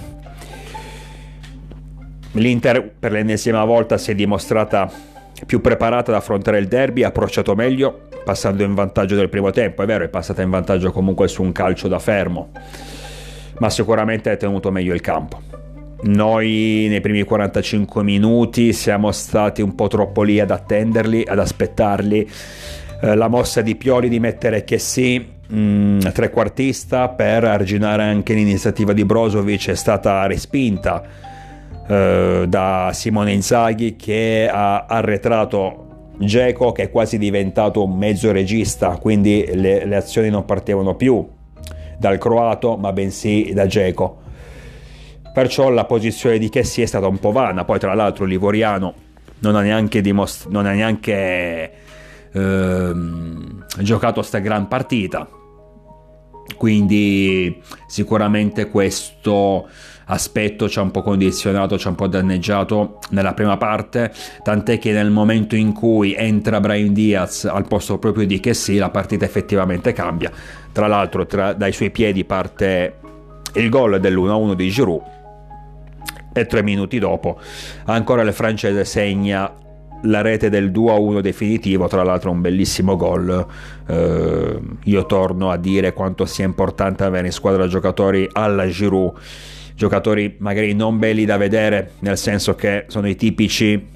L'Inter 2.32 2.92
per 2.98 3.10
l'ennesima 3.10 3.64
volta 3.64 3.96
si 3.96 4.10
è 4.10 4.14
dimostrata 4.14 4.92
più 5.46 5.62
preparata 5.62 6.10
ad 6.10 6.18
affrontare 6.18 6.58
il 6.58 6.68
derby, 6.68 7.04
ha 7.04 7.08
approcciato 7.08 7.54
meglio, 7.54 8.05
passando 8.26 8.64
in 8.64 8.74
vantaggio 8.74 9.14
del 9.14 9.28
primo 9.28 9.52
tempo. 9.52 9.84
È 9.84 9.86
vero, 9.86 10.02
è 10.02 10.08
passata 10.08 10.42
in 10.42 10.50
vantaggio 10.50 10.90
comunque 10.90 11.28
su 11.28 11.44
un 11.44 11.52
calcio 11.52 11.86
da 11.86 12.00
fermo, 12.00 12.50
ma 13.58 13.70
sicuramente 13.70 14.30
ha 14.30 14.36
tenuto 14.36 14.72
meglio 14.72 14.92
il 14.92 15.00
campo. 15.00 15.40
Noi 16.02 16.86
nei 16.88 17.00
primi 17.00 17.22
45 17.22 18.02
minuti 18.02 18.72
siamo 18.72 19.12
stati 19.12 19.62
un 19.62 19.76
po' 19.76 19.86
troppo 19.86 20.24
lì 20.24 20.40
ad 20.40 20.50
attenderli, 20.50 21.22
ad 21.24 21.38
aspettarli. 21.38 22.28
Eh, 23.00 23.14
la 23.14 23.28
mossa 23.28 23.60
di 23.60 23.76
Pioli 23.76 24.08
di 24.08 24.18
mettere 24.18 24.64
Chessy 24.64 25.24
mm, 25.52 26.00
trequartista 26.12 27.08
per 27.10 27.44
arginare 27.44 28.02
anche 28.02 28.34
l'iniziativa 28.34 28.92
di 28.92 29.04
Brozovic 29.04 29.70
è 29.70 29.76
stata 29.76 30.26
respinta 30.26 31.04
eh, 31.86 32.44
da 32.48 32.90
Simone 32.92 33.32
Inzaghi 33.32 33.94
che 33.94 34.50
ha 34.52 34.86
arretrato 34.86 35.85
Geco 36.18 36.72
che 36.72 36.84
è 36.84 36.90
quasi 36.90 37.18
diventato 37.18 37.84
un 37.84 37.96
mezzo 37.96 38.32
regista, 38.32 38.96
quindi 38.96 39.44
le, 39.54 39.84
le 39.84 39.96
azioni 39.96 40.30
non 40.30 40.44
partivano 40.44 40.94
più 40.94 41.26
dal 41.98 42.18
croato, 42.18 42.76
ma 42.76 42.92
bensì 42.92 43.52
da 43.54 43.66
Geco. 43.66 44.24
Perciò 45.32 45.68
la 45.68 45.84
posizione 45.84 46.38
di 46.38 46.48
Chessi 46.48 46.82
è 46.82 46.86
stata 46.86 47.06
un 47.06 47.18
po' 47.18 47.32
vana, 47.32 47.64
poi 47.64 47.78
tra 47.78 47.94
l'altro 47.94 48.24
l'Ivoriano 48.24 48.94
non 49.40 49.54
ha 49.54 49.60
neanche, 49.60 50.00
dimost- 50.00 50.48
non 50.48 50.64
ha 50.64 50.72
neanche 50.72 51.72
ehm, 52.32 53.66
giocato 53.80 54.22
sta 54.22 54.38
gran 54.38 54.68
partita. 54.68 55.28
Quindi 56.56 57.60
sicuramente 57.86 58.70
questo 58.70 59.68
aspetto 60.06 60.68
ci 60.68 60.78
ha 60.78 60.82
un 60.82 60.90
po' 60.90 61.02
condizionato, 61.02 61.78
ci 61.78 61.86
ha 61.86 61.90
un 61.90 61.96
po' 61.96 62.06
danneggiato 62.06 62.98
nella 63.10 63.34
prima 63.34 63.56
parte, 63.56 64.12
tant'è 64.42 64.78
che 64.78 64.92
nel 64.92 65.10
momento 65.10 65.56
in 65.56 65.72
cui 65.72 66.14
entra 66.14 66.60
Brian 66.60 66.92
Diaz 66.92 67.44
al 67.44 67.66
posto 67.66 67.98
proprio 67.98 68.26
di 68.26 68.38
Kessi 68.40 68.76
la 68.76 68.90
partita 68.90 69.24
effettivamente 69.24 69.92
cambia. 69.92 70.30
Tra 70.72 70.86
l'altro 70.86 71.26
tra, 71.26 71.52
dai 71.54 71.72
suoi 71.72 71.90
piedi 71.90 72.24
parte 72.24 72.98
il 73.54 73.68
gol 73.68 73.98
dell'1-1 73.98 74.52
di 74.52 74.68
Giroud 74.68 75.02
e 76.32 76.46
tre 76.46 76.62
minuti 76.62 76.98
dopo 76.98 77.40
ancora 77.86 78.20
il 78.20 78.32
francese 78.34 78.84
segna 78.84 79.50
la 80.02 80.20
rete 80.20 80.50
del 80.50 80.70
2-1 80.70 81.20
definitivo, 81.20 81.88
tra 81.88 82.04
l'altro 82.04 82.30
un 82.30 82.40
bellissimo 82.40 82.96
gol. 82.96 83.46
Eh, 83.86 84.60
io 84.84 85.06
torno 85.06 85.50
a 85.50 85.56
dire 85.56 85.94
quanto 85.94 86.26
sia 86.26 86.44
importante 86.44 87.02
avere 87.02 87.26
in 87.26 87.32
squadra 87.32 87.66
giocatori 87.66 88.28
alla 88.30 88.66
Giroud 88.66 89.14
giocatori 89.76 90.36
magari 90.38 90.74
non 90.74 90.98
belli 90.98 91.24
da 91.26 91.36
vedere, 91.36 91.92
nel 92.00 92.16
senso 92.16 92.54
che 92.54 92.86
sono 92.88 93.06
i 93.06 93.14
tipici 93.14 93.94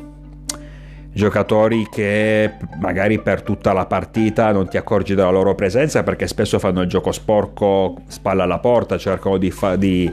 giocatori 1.13 1.89
che 1.91 2.53
magari 2.81 3.21
per 3.21 3.43
tutta 3.43 3.73
la 3.73 3.87
partita 3.87 4.53
non 4.53 4.69
ti 4.69 4.77
accorgi 4.77 5.15
della 5.17 5.31
loro 5.31 5.57
presenza 5.57 6.05
perché 6.05 6.29
spesso 6.29 6.61
fanno 6.61 6.83
il 6.83 6.89
gioco 6.89 7.11
sporco 7.11 8.03
spalla 8.07 8.45
alla 8.45 8.59
porta, 8.61 8.97
cercano 8.97 9.39
di, 9.39 9.51
fa- 9.51 9.75
di 9.75 10.11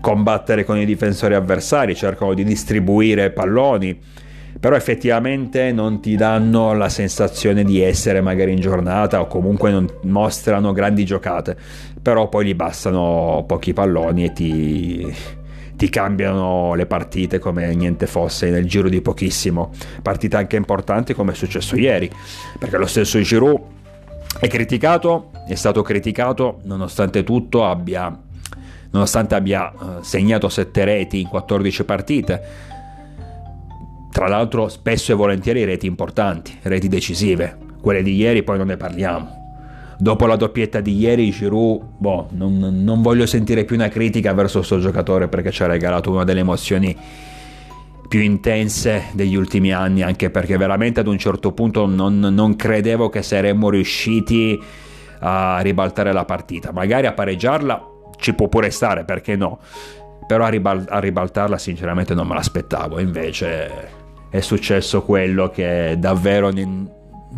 combattere 0.00 0.64
con 0.64 0.78
i 0.78 0.84
difensori 0.84 1.34
avversari, 1.34 1.96
cercano 1.96 2.34
di 2.34 2.44
distribuire 2.44 3.30
palloni 3.30 3.98
però 4.60 4.76
effettivamente 4.76 5.72
non 5.72 6.00
ti 6.00 6.16
danno 6.16 6.74
la 6.74 6.90
sensazione 6.90 7.64
di 7.64 7.80
essere 7.80 8.20
magari 8.20 8.52
in 8.52 8.60
giornata 8.60 9.22
o 9.22 9.26
comunque 9.26 9.70
non 9.70 9.86
mostrano 10.02 10.72
grandi 10.72 11.06
giocate, 11.06 11.56
però 12.00 12.28
poi 12.28 12.44
gli 12.44 12.54
bastano 12.54 13.42
pochi 13.46 13.72
palloni 13.72 14.24
e 14.24 14.32
ti, 14.34 15.16
ti 15.76 15.88
cambiano 15.88 16.74
le 16.74 16.84
partite 16.84 17.38
come 17.38 17.74
niente 17.74 18.06
fosse 18.06 18.50
nel 18.50 18.66
giro 18.66 18.90
di 18.90 19.00
pochissimo. 19.00 19.70
Partite 20.02 20.36
anche 20.36 20.56
importanti 20.56 21.14
come 21.14 21.32
è 21.32 21.34
successo 21.34 21.74
ieri, 21.76 22.10
perché 22.58 22.76
lo 22.76 22.86
stesso 22.86 23.18
Giroud 23.18 23.62
è 24.38 24.46
criticato, 24.46 25.30
è 25.48 25.54
stato 25.54 25.80
criticato 25.80 26.60
nonostante 26.64 27.24
tutto 27.24 27.64
abbia, 27.64 28.14
nonostante 28.90 29.34
abbia 29.34 29.72
eh, 29.72 29.76
segnato 30.02 30.50
7 30.50 30.84
reti 30.84 31.22
in 31.22 31.28
14 31.28 31.84
partite 31.84 32.68
tra 34.10 34.28
l'altro 34.28 34.68
spesso 34.68 35.12
e 35.12 35.14
volentieri 35.14 35.64
reti 35.64 35.86
importanti, 35.86 36.58
reti 36.62 36.88
decisive. 36.88 37.56
Quelle 37.80 38.02
di 38.02 38.14
ieri 38.16 38.42
poi 38.42 38.58
non 38.58 38.66
ne 38.66 38.76
parliamo. 38.76 39.38
Dopo 39.98 40.26
la 40.26 40.36
doppietta 40.36 40.80
di 40.80 40.96
ieri 40.96 41.30
Giroud, 41.30 41.82
boh, 41.98 42.28
non, 42.30 42.58
non 42.58 43.02
voglio 43.02 43.26
sentire 43.26 43.64
più 43.64 43.76
una 43.76 43.88
critica 43.88 44.32
verso 44.32 44.58
questo 44.58 44.78
giocatore 44.78 45.28
perché 45.28 45.50
ci 45.50 45.62
ha 45.62 45.66
regalato 45.66 46.10
una 46.10 46.24
delle 46.24 46.40
emozioni 46.40 46.96
più 48.08 48.20
intense 48.20 49.04
degli 49.12 49.36
ultimi 49.36 49.72
anni, 49.72 50.02
anche 50.02 50.30
perché 50.30 50.56
veramente 50.56 51.00
ad 51.00 51.06
un 51.06 51.18
certo 51.18 51.52
punto 51.52 51.86
non, 51.86 52.18
non 52.18 52.56
credevo 52.56 53.08
che 53.08 53.22
saremmo 53.22 53.70
riusciti 53.70 54.60
a 55.20 55.60
ribaltare 55.60 56.12
la 56.12 56.24
partita. 56.24 56.72
Magari 56.72 57.06
a 57.06 57.12
pareggiarla 57.12 57.86
ci 58.16 58.34
può 58.34 58.48
pure 58.48 58.70
stare, 58.70 59.04
perché 59.04 59.36
no? 59.36 59.60
Però 60.26 60.44
a, 60.44 60.48
ribal- 60.48 60.86
a 60.88 60.98
ribaltarla 60.98 61.58
sinceramente 61.58 62.14
non 62.14 62.26
me 62.26 62.34
l'aspettavo, 62.34 62.98
invece 62.98 63.98
è 64.30 64.40
successo 64.40 65.02
quello 65.02 65.50
che 65.50 65.96
davvero 65.98 66.50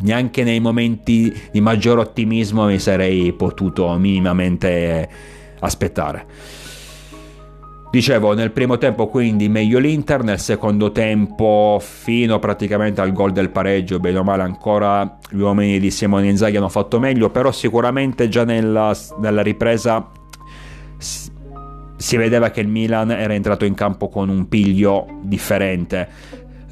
neanche 0.00 0.44
nei 0.44 0.60
momenti 0.60 1.34
di 1.50 1.60
maggior 1.60 1.98
ottimismo 1.98 2.66
mi 2.66 2.78
sarei 2.78 3.32
potuto 3.32 3.92
minimamente 3.94 5.08
aspettare. 5.60 6.26
Dicevo, 7.90 8.32
nel 8.32 8.52
primo 8.52 8.78
tempo 8.78 9.06
quindi 9.08 9.50
meglio 9.50 9.78
l'Inter, 9.78 10.22
nel 10.22 10.38
secondo 10.38 10.92
tempo 10.92 11.78
fino 11.78 12.38
praticamente 12.38 13.02
al 13.02 13.12
gol 13.12 13.32
del 13.32 13.50
pareggio, 13.50 14.00
bene 14.00 14.18
o 14.18 14.24
male 14.24 14.42
ancora 14.42 15.18
gli 15.28 15.40
uomini 15.40 15.78
di 15.78 15.90
Simone 15.90 16.28
Inzaghi 16.28 16.56
hanno 16.56 16.70
fatto 16.70 16.98
meglio, 16.98 17.28
però 17.28 17.52
sicuramente 17.52 18.28
già 18.28 18.44
nella, 18.44 18.96
nella 19.20 19.42
ripresa 19.42 20.08
si 20.96 22.16
vedeva 22.16 22.50
che 22.50 22.60
il 22.62 22.68
Milan 22.68 23.10
era 23.10 23.34
entrato 23.34 23.66
in 23.66 23.74
campo 23.74 24.08
con 24.08 24.30
un 24.30 24.48
piglio 24.48 25.06
differente 25.20 26.08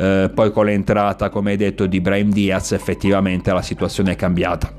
eh, 0.00 0.30
poi 0.32 0.50
con 0.50 0.64
l'entrata, 0.64 1.28
come 1.28 1.50
hai 1.50 1.56
detto, 1.58 1.84
di 1.84 2.00
Brahim 2.00 2.32
Diaz 2.32 2.72
effettivamente 2.72 3.52
la 3.52 3.60
situazione 3.60 4.12
è 4.12 4.16
cambiata. 4.16 4.72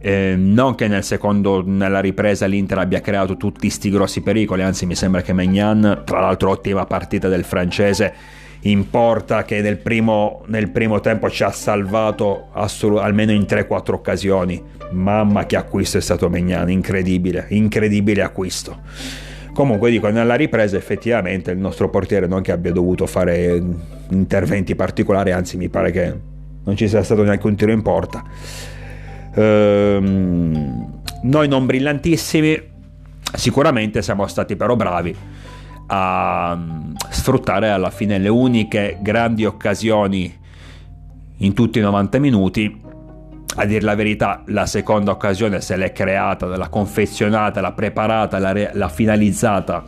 Eh, 0.00 0.36
non 0.36 0.76
che 0.76 0.86
nel 0.86 1.02
secondo, 1.02 1.64
nella 1.66 1.98
ripresa 1.98 2.46
l'Inter 2.46 2.78
abbia 2.78 3.00
creato 3.00 3.36
tutti 3.36 3.62
questi 3.62 3.90
grossi 3.90 4.20
pericoli, 4.20 4.62
anzi 4.62 4.86
mi 4.86 4.94
sembra 4.94 5.22
che 5.22 5.32
Magnan, 5.32 6.02
tra 6.04 6.20
l'altro 6.20 6.50
ottima 6.50 6.86
partita 6.86 7.26
del 7.26 7.42
francese, 7.42 8.14
in 8.60 8.88
porta 8.90 9.42
che 9.42 9.60
nel 9.60 9.78
primo, 9.78 10.44
nel 10.46 10.70
primo 10.70 11.00
tempo 11.00 11.28
ci 11.28 11.42
ha 11.42 11.50
salvato 11.50 12.50
assol- 12.52 12.98
almeno 12.98 13.32
in 13.32 13.42
3-4 13.42 13.92
occasioni. 13.92 14.62
Mamma 14.92 15.46
che 15.46 15.56
acquisto 15.56 15.98
è 15.98 16.00
stato 16.00 16.30
Magnan, 16.30 16.70
incredibile, 16.70 17.46
incredibile 17.48 18.22
acquisto. 18.22 19.26
Comunque 19.58 19.90
dico, 19.90 20.08
nella 20.08 20.36
ripresa 20.36 20.76
effettivamente 20.76 21.50
il 21.50 21.58
nostro 21.58 21.90
portiere 21.90 22.28
non 22.28 22.42
che 22.42 22.52
abbia 22.52 22.70
dovuto 22.70 23.08
fare 23.08 23.60
interventi 24.10 24.76
particolari, 24.76 25.32
anzi 25.32 25.56
mi 25.56 25.68
pare 25.68 25.90
che 25.90 26.14
non 26.62 26.76
ci 26.76 26.86
sia 26.86 27.02
stato 27.02 27.24
neanche 27.24 27.44
un 27.44 27.56
tiro 27.56 27.72
in 27.72 27.82
porta. 27.82 28.22
Ehm, 29.34 31.00
noi 31.22 31.48
non 31.48 31.66
brillantissimi, 31.66 32.56
sicuramente 33.34 34.00
siamo 34.00 34.28
stati 34.28 34.54
però 34.54 34.76
bravi 34.76 35.16
a 35.88 36.54
mm, 36.56 36.94
sfruttare 37.10 37.68
alla 37.70 37.90
fine 37.90 38.18
le 38.18 38.28
uniche 38.28 38.98
grandi 39.02 39.44
occasioni 39.44 40.38
in 41.38 41.52
tutti 41.52 41.80
i 41.80 41.82
90 41.82 42.18
minuti 42.20 42.80
a 43.56 43.64
dire 43.64 43.80
la 43.80 43.94
verità, 43.94 44.42
la 44.46 44.66
seconda 44.66 45.10
occasione 45.10 45.60
se 45.60 45.76
l'è 45.76 45.92
creata, 45.92 46.46
l'ha 46.46 46.68
confezionata, 46.68 47.60
l'ha 47.60 47.72
preparata, 47.72 48.38
l'ha, 48.38 48.52
re- 48.52 48.70
l'ha 48.74 48.88
finalizzata 48.88 49.84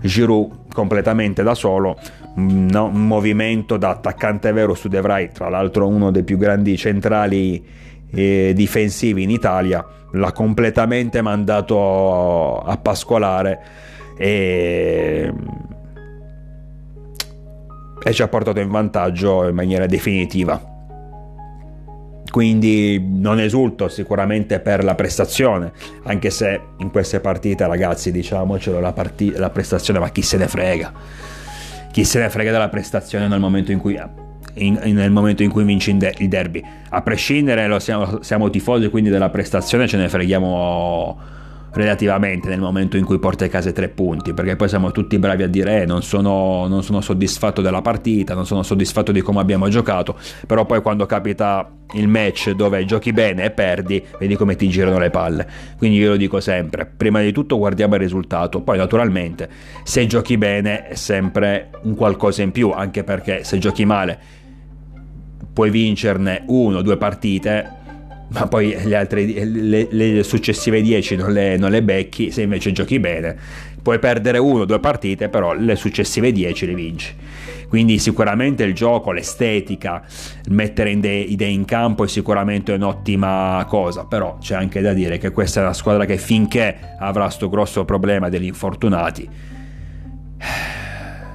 Giroud 0.00 0.72
completamente 0.72 1.42
da 1.42 1.54
solo. 1.54 1.98
No, 2.34 2.86
un 2.86 3.06
movimento 3.06 3.76
da 3.76 3.90
attaccante 3.90 4.52
vero 4.52 4.74
su 4.74 4.88
De 4.88 5.00
Vrij, 5.00 5.32
tra 5.32 5.50
l'altro 5.50 5.86
uno 5.86 6.10
dei 6.10 6.22
più 6.22 6.38
grandi 6.38 6.76
centrali 6.78 7.62
eh, 8.10 8.52
difensivi 8.54 9.22
in 9.22 9.30
Italia, 9.30 9.84
l'ha 10.12 10.32
completamente 10.32 11.20
mandato 11.20 12.60
a 12.60 12.76
pascolare 12.78 13.60
e, 14.16 15.32
e 18.02 18.12
ci 18.12 18.22
ha 18.22 18.28
portato 18.28 18.60
in 18.60 18.70
vantaggio 18.70 19.46
in 19.46 19.54
maniera 19.54 19.84
definitiva 19.84 20.71
quindi 22.32 22.98
non 22.98 23.38
esulto 23.38 23.88
sicuramente 23.88 24.58
per 24.58 24.82
la 24.82 24.94
prestazione, 24.94 25.70
anche 26.04 26.30
se 26.30 26.60
in 26.78 26.90
queste 26.90 27.20
partite 27.20 27.66
ragazzi 27.66 28.10
diciamocelo 28.10 28.80
la, 28.80 28.94
part- 28.94 29.36
la 29.36 29.50
prestazione 29.50 29.98
ma 29.98 30.08
chi 30.08 30.22
se 30.22 30.38
ne 30.38 30.48
frega, 30.48 30.92
chi 31.92 32.04
se 32.04 32.20
ne 32.20 32.30
frega 32.30 32.50
della 32.50 32.70
prestazione 32.70 33.28
nel 33.28 33.38
momento 33.38 33.70
in 33.70 33.78
cui, 33.78 34.00
in, 34.54 34.78
nel 34.82 35.10
momento 35.10 35.42
in 35.42 35.50
cui 35.50 35.62
vinci 35.64 35.90
il 35.90 36.28
derby, 36.28 36.64
a 36.88 37.02
prescindere 37.02 37.78
siamo, 37.80 38.22
siamo 38.22 38.48
tifosi 38.48 38.88
quindi 38.88 39.10
della 39.10 39.28
prestazione 39.28 39.86
ce 39.86 39.98
ne 39.98 40.08
freghiamo 40.08 41.40
relativamente 41.74 42.48
nel 42.48 42.60
momento 42.60 42.96
in 42.96 43.04
cui 43.04 43.18
porta 43.18 43.44
a 43.44 43.48
casa 43.48 43.72
tre 43.72 43.88
punti, 43.88 44.34
perché 44.34 44.56
poi 44.56 44.68
siamo 44.68 44.90
tutti 44.90 45.18
bravi 45.18 45.42
a 45.42 45.48
dire 45.48 45.82
eh, 45.82 45.86
non, 45.86 46.02
sono, 46.02 46.66
non 46.66 46.82
sono 46.82 47.00
soddisfatto 47.00 47.62
della 47.62 47.80
partita, 47.80 48.34
non 48.34 48.46
sono 48.46 48.62
soddisfatto 48.62 49.12
di 49.12 49.20
come 49.22 49.40
abbiamo 49.40 49.68
giocato, 49.68 50.16
però 50.46 50.66
poi 50.66 50.82
quando 50.82 51.06
capita 51.06 51.70
il 51.94 52.08
match 52.08 52.50
dove 52.50 52.84
giochi 52.84 53.12
bene 53.12 53.44
e 53.44 53.50
perdi, 53.50 54.02
vedi 54.18 54.36
come 54.36 54.56
ti 54.56 54.68
girano 54.68 54.98
le 54.98 55.10
palle. 55.10 55.46
Quindi 55.78 55.98
io 55.98 56.10
lo 56.10 56.16
dico 56.16 56.40
sempre, 56.40 56.86
prima 56.86 57.20
di 57.20 57.32
tutto 57.32 57.58
guardiamo 57.58 57.94
il 57.94 58.00
risultato, 58.00 58.60
poi 58.60 58.76
naturalmente 58.76 59.48
se 59.82 60.06
giochi 60.06 60.36
bene 60.36 60.86
è 60.86 60.94
sempre 60.94 61.70
un 61.82 61.94
qualcosa 61.94 62.42
in 62.42 62.52
più, 62.52 62.70
anche 62.70 63.02
perché 63.04 63.44
se 63.44 63.58
giochi 63.58 63.84
male 63.84 64.40
puoi 65.52 65.70
vincerne 65.70 66.44
uno 66.46 66.78
o 66.78 66.82
due 66.82 66.96
partite 66.96 67.80
ma 68.32 68.46
poi 68.46 68.74
le, 68.84 68.96
altre, 68.96 69.24
le, 69.24 69.88
le 69.90 70.22
successive 70.22 70.80
10 70.80 71.16
non 71.16 71.32
le, 71.32 71.56
non 71.56 71.70
le, 71.70 71.82
becchi, 71.82 72.30
se 72.30 72.42
invece 72.42 72.72
giochi 72.72 72.98
bene 72.98 73.36
puoi 73.82 73.98
perdere 73.98 74.38
uno 74.38 74.60
o 74.60 74.64
due 74.64 74.78
partite, 74.78 75.28
però 75.28 75.52
le 75.54 75.74
successive 75.74 76.30
10 76.30 76.66
le 76.66 76.74
vinci. 76.74 77.14
Quindi 77.68 77.98
sicuramente 77.98 78.62
il 78.62 78.74
gioco, 78.74 79.12
l'estetica, 79.12 80.04
mettere 80.50 80.90
idee 80.90 81.48
in 81.48 81.64
campo 81.64 82.04
è 82.04 82.08
sicuramente 82.08 82.72
un'ottima 82.72 83.64
cosa, 83.66 84.04
però 84.04 84.38
c'è 84.38 84.54
anche 84.54 84.80
da 84.80 84.92
dire 84.92 85.18
che 85.18 85.30
questa 85.30 85.60
è 85.60 85.62
una 85.64 85.72
squadra 85.72 86.04
che 86.04 86.16
finché 86.16 86.76
avrà 86.98 87.24
questo 87.24 87.48
grosso 87.48 87.84
problema 87.84 88.28
degli 88.28 88.44
infortunati, 88.44 89.28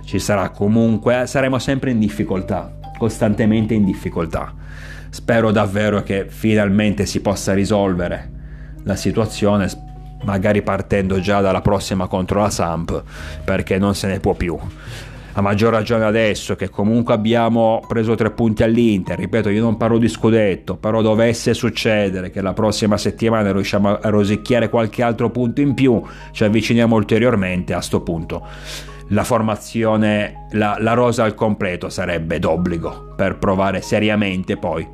ci 0.06 0.20
sarà 0.20 0.50
comunque, 0.50 1.24
saremo 1.25 1.60
sempre 1.60 1.92
in 1.92 2.00
difficoltà, 2.00 2.77
costantemente 2.98 3.74
in 3.74 3.84
difficoltà 3.84 4.66
spero 5.10 5.52
davvero 5.52 6.04
che 6.04 6.26
finalmente 6.28 7.06
si 7.06 7.22
possa 7.22 7.54
risolvere 7.54 8.32
la 8.84 8.96
situazione, 8.96 9.70
magari 10.24 10.62
partendo 10.62 11.20
già 11.20 11.42
dalla 11.42 11.62
prossima 11.62 12.08
contro 12.08 12.42
la 12.42 12.50
Samp, 12.50 13.04
perché 13.44 13.78
non 13.78 13.96
se 13.96 14.08
ne 14.08 14.20
può 14.20 14.34
più. 14.34 14.58
A 15.34 15.42
maggior 15.42 15.72
ragione 15.72 16.04
adesso 16.04 16.56
che 16.56 16.70
comunque 16.70 17.14
abbiamo 17.14 17.84
preso 17.88 18.16
tre 18.16 18.32
punti 18.32 18.64
all'Inter, 18.64 19.20
ripeto 19.20 19.50
io 19.50 19.62
non 19.62 19.78
parlo 19.78 20.00
di 20.00 20.08
scudetto, 20.08 20.78
però 20.78 21.04
dovesse 21.04 21.54
succedere 21.54 22.32
che 22.32 22.42
la 22.42 22.54
prossima 22.54 22.98
settimana 22.98 23.52
riusciamo 23.52 24.00
a 24.00 24.10
rosicchiare 24.10 24.68
qualche 24.68 25.04
altro 25.04 25.30
punto 25.30 25.62
in 25.62 25.76
più, 25.76 26.02
ci 26.32 26.44
avviciniamo 26.44 26.96
ulteriormente 26.96 27.76
a 27.76 27.82
sto 27.82 28.02
punto 28.02 28.48
la 29.10 29.24
formazione, 29.24 30.48
la, 30.52 30.78
la 30.80 30.94
rosa 30.94 31.24
al 31.24 31.34
completo 31.34 31.90
sarebbe 31.90 32.40
d'obbligo 32.40 33.14
per 33.16 33.38
provare 33.38 33.82
seriamente 33.82 34.58
poi, 34.58 34.88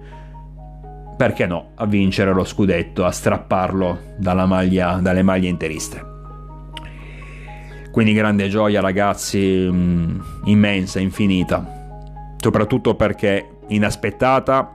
perché 1.18 1.46
no, 1.46 1.72
a 1.76 1.86
vincere 1.86 2.34
lo 2.34 2.44
scudetto, 2.44 3.06
a 3.06 3.12
strapparlo 3.12 4.00
maglia, 4.46 5.00
dalle 5.02 5.24
maglie 5.24 5.48
interiste. 5.48 6.12
Quindi 7.92 8.14
grande 8.14 8.50
gioia 8.50 8.82
ragazzi, 8.82 9.68
mm, 9.70 10.20
immensa, 10.46 11.00
infinita, 11.00 12.02
soprattutto 12.38 12.96
perché 12.96 13.58
inaspettata, 13.68 14.68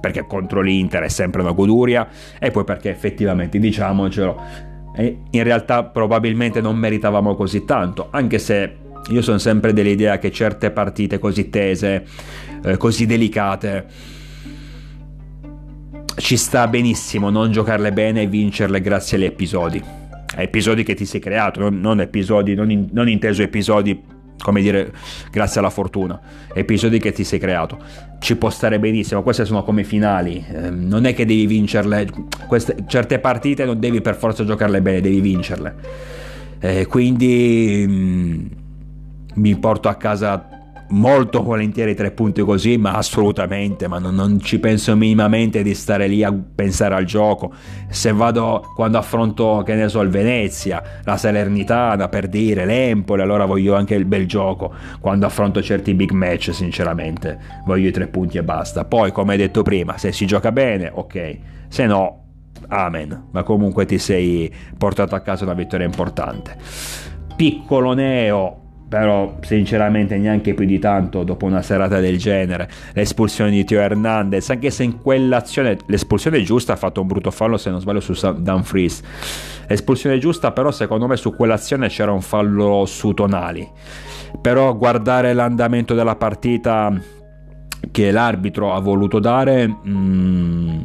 perché 0.00 0.26
contro 0.26 0.60
l'Inter 0.60 1.04
è 1.04 1.08
sempre 1.08 1.40
una 1.40 1.52
goduria 1.52 2.06
e 2.38 2.50
poi 2.50 2.64
perché 2.64 2.90
effettivamente 2.90 3.58
diciamocelo, 3.58 4.40
in 5.30 5.42
realtà 5.42 5.84
probabilmente 5.84 6.60
non 6.60 6.76
meritavamo 6.76 7.34
così 7.34 7.64
tanto, 7.64 8.08
anche 8.10 8.38
se 8.38 8.84
io 9.08 9.22
sono 9.22 9.38
sempre 9.38 9.72
dell'idea 9.72 10.18
che 10.18 10.32
certe 10.32 10.70
partite 10.70 11.18
così 11.18 11.48
tese, 11.48 12.04
eh, 12.64 12.76
così 12.76 13.06
delicate, 13.06 13.86
ci 16.16 16.36
sta 16.36 16.66
benissimo 16.66 17.30
non 17.30 17.52
giocarle 17.52 17.92
bene 17.92 18.22
e 18.22 18.26
vincerle 18.26 18.80
grazie 18.80 19.16
agli 19.16 19.24
episodi. 19.24 19.82
Episodi 20.38 20.82
che 20.82 20.94
ti 20.94 21.04
sei 21.04 21.20
creato, 21.20 21.60
non, 21.60 21.80
non 21.80 22.00
episodi, 22.00 22.54
non, 22.54 22.70
in, 22.70 22.88
non 22.92 23.08
inteso 23.08 23.42
episodi 23.42 24.14
come 24.38 24.60
dire, 24.60 24.92
grazie 25.30 25.60
alla 25.60 25.70
fortuna, 25.70 26.20
episodi 26.52 26.98
che 26.98 27.12
ti 27.12 27.24
sei 27.24 27.38
creato. 27.38 27.78
Ci 28.18 28.36
può 28.36 28.50
stare 28.50 28.78
benissimo, 28.78 29.22
queste 29.22 29.44
sono 29.44 29.62
come 29.62 29.82
finali, 29.82 30.44
eh, 30.48 30.70
non 30.70 31.06
è 31.06 31.14
che 31.14 31.24
devi 31.24 31.46
vincerle, 31.46 32.08
queste, 32.46 32.76
certe 32.86 33.18
partite 33.18 33.64
non 33.64 33.78
devi 33.80 34.00
per 34.00 34.14
forza 34.14 34.44
giocarle 34.44 34.82
bene, 34.82 35.00
devi 35.00 35.20
vincerle. 35.20 35.74
Eh, 36.58 36.86
quindi... 36.86 37.84
Mh, 37.86 37.92
mm, 37.92 38.46
mi 39.36 39.56
porto 39.56 39.88
a 39.88 39.94
casa 39.94 40.56
molto 40.88 41.42
volentieri 41.42 41.94
tre 41.94 42.10
punti 42.10 42.42
così, 42.42 42.76
ma 42.76 42.92
assolutamente, 42.92 43.88
ma 43.88 43.98
non, 43.98 44.14
non, 44.14 44.40
ci 44.40 44.58
penso 44.58 44.94
minimamente 44.96 45.62
di 45.62 45.74
stare 45.74 46.06
lì 46.06 46.22
a 46.22 46.32
pensare 46.32 46.94
al 46.94 47.04
gioco. 47.04 47.52
Se 47.88 48.12
vado 48.12 48.72
quando 48.74 48.98
affronto, 48.98 49.62
che 49.64 49.74
ne 49.74 49.88
so, 49.88 50.00
il 50.00 50.10
Venezia, 50.10 50.82
la 51.04 51.16
Salernitana 51.16 52.08
per 52.08 52.28
dire, 52.28 52.64
l'Empoli, 52.64 53.22
allora 53.22 53.44
voglio 53.46 53.74
anche 53.74 53.94
il 53.94 54.04
bel 54.04 54.26
gioco. 54.26 54.72
Quando 55.00 55.26
affronto 55.26 55.62
certi 55.62 55.94
big 55.94 56.10
match, 56.10 56.54
sinceramente, 56.54 57.38
voglio 57.64 57.88
i 57.88 57.92
tre 57.92 58.06
punti 58.06 58.38
e 58.38 58.42
basta. 58.42 58.84
Poi, 58.84 59.12
come 59.12 59.32
hai 59.32 59.38
detto 59.38 59.62
prima, 59.62 59.98
se 59.98 60.12
si 60.12 60.26
gioca 60.26 60.52
bene, 60.52 60.90
ok, 60.92 61.38
se 61.68 61.86
no, 61.86 62.24
amen. 62.68 63.28
Ma 63.32 63.42
comunque 63.42 63.86
ti 63.86 63.98
sei 63.98 64.52
portato 64.76 65.14
a 65.14 65.20
casa 65.20 65.44
una 65.44 65.54
vittoria 65.54 65.86
importante. 65.86 66.56
Piccolo 67.34 67.92
neo 67.92 68.65
però 68.88 69.38
sinceramente 69.40 70.16
neanche 70.16 70.54
più 70.54 70.64
di 70.64 70.78
tanto 70.78 71.24
dopo 71.24 71.44
una 71.46 71.62
serata 71.62 71.98
del 71.98 72.18
genere. 72.18 72.68
L'espulsione 72.92 73.50
di 73.50 73.64
Tio 73.64 73.80
Hernandez 73.80 74.48
anche 74.50 74.70
se 74.70 74.84
in 74.84 75.00
quell'azione 75.00 75.76
l'espulsione 75.86 76.40
giusta 76.42 76.74
ha 76.74 76.76
fatto 76.76 77.00
un 77.00 77.06
brutto 77.06 77.30
fallo 77.30 77.56
se 77.56 77.70
non 77.70 77.80
sbaglio 77.80 78.00
su 78.00 78.14
Dumfries. 78.38 79.02
L'espulsione 79.66 80.18
giusta 80.18 80.52
però 80.52 80.70
secondo 80.70 81.06
me 81.06 81.16
su 81.16 81.34
quell'azione 81.34 81.88
c'era 81.88 82.12
un 82.12 82.22
fallo 82.22 82.84
su 82.86 83.12
Tonali. 83.12 83.68
Però 84.40 84.76
guardare 84.76 85.32
l'andamento 85.32 85.94
della 85.94 86.16
partita 86.16 86.92
che 87.90 88.10
l'arbitro 88.10 88.72
ha 88.72 88.80
voluto 88.80 89.18
dare 89.18 89.66
mm, 89.66 90.84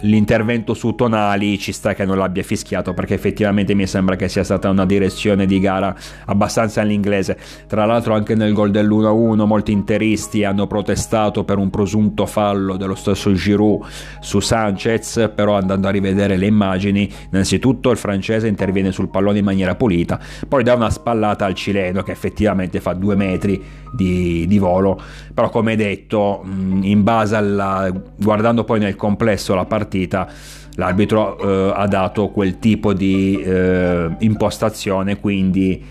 l'intervento 0.00 0.74
su 0.74 0.94
Tonali 0.94 1.58
ci 1.58 1.72
sta 1.72 1.94
che 1.94 2.04
non 2.04 2.18
l'abbia 2.18 2.42
fischiato 2.42 2.92
perché 2.92 3.14
effettivamente 3.14 3.74
mi 3.74 3.86
sembra 3.86 4.16
che 4.16 4.28
sia 4.28 4.44
stata 4.44 4.68
una 4.68 4.84
direzione 4.84 5.46
di 5.46 5.58
gara 5.58 5.94
abbastanza 6.26 6.82
all'inglese. 6.82 7.38
Tra 7.66 7.84
l'altro 7.86 8.14
anche 8.14 8.34
nel 8.34 8.52
gol 8.52 8.70
dell'1-1 8.70 9.46
molti 9.46 9.72
interisti 9.72 10.44
hanno 10.44 10.66
protestato 10.66 11.44
per 11.44 11.58
un 11.58 11.70
presunto 11.70 12.26
fallo 12.26 12.76
dello 12.76 12.94
stesso 12.94 13.32
Giroud 13.32 13.84
su 14.20 14.40
Sanchez, 14.40 15.30
però 15.34 15.56
andando 15.56 15.88
a 15.88 15.90
rivedere 15.90 16.36
le 16.36 16.46
immagini, 16.46 17.10
innanzitutto 17.30 17.90
il 17.90 17.96
francese 17.96 18.48
interviene 18.48 18.92
sul 18.92 19.08
pallone 19.08 19.38
in 19.38 19.44
maniera 19.44 19.74
pulita, 19.74 20.20
poi 20.46 20.62
dà 20.62 20.74
una 20.74 20.90
spallata 20.90 21.44
al 21.44 21.54
cileno 21.54 22.02
che 22.02 22.12
effettivamente 22.12 22.80
fa 22.80 22.92
due 22.92 23.14
metri 23.14 23.62
di, 23.92 24.46
di 24.46 24.58
volo, 24.58 25.00
però 25.32 25.48
come 25.48 25.76
detto 25.76 26.44
in 26.44 27.02
base 27.02 27.36
alla 27.36 27.90
guardando 28.16 28.64
poi 28.64 28.78
nel 28.78 28.96
complesso 28.96 29.54
la 29.54 29.64
partita 29.64 29.85
partita. 29.86 30.28
L'arbitro 30.74 31.38
eh, 31.38 31.72
ha 31.74 31.86
dato 31.86 32.28
quel 32.28 32.58
tipo 32.58 32.92
di 32.92 33.40
eh, 33.40 34.10
impostazione, 34.18 35.18
quindi 35.18 35.82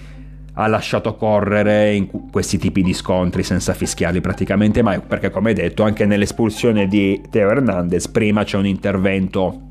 ha 0.58 0.68
lasciato 0.68 1.16
correre 1.16 1.94
in 1.96 2.08
questi 2.32 2.58
tipi 2.58 2.82
di 2.82 2.94
scontri 2.94 3.44
senza 3.44 3.74
fischiarli 3.74 4.22
praticamente 4.22 4.82
mai, 4.84 5.02
perché 5.06 5.30
come 5.30 5.54
detto 5.54 5.84
anche 5.84 6.06
nell'espulsione 6.06 6.88
di 6.88 7.22
Teo 7.30 7.50
Hernandez 7.50 8.08
prima 8.08 8.44
c'è 8.44 8.58
un 8.58 8.68
intervento 8.68 9.62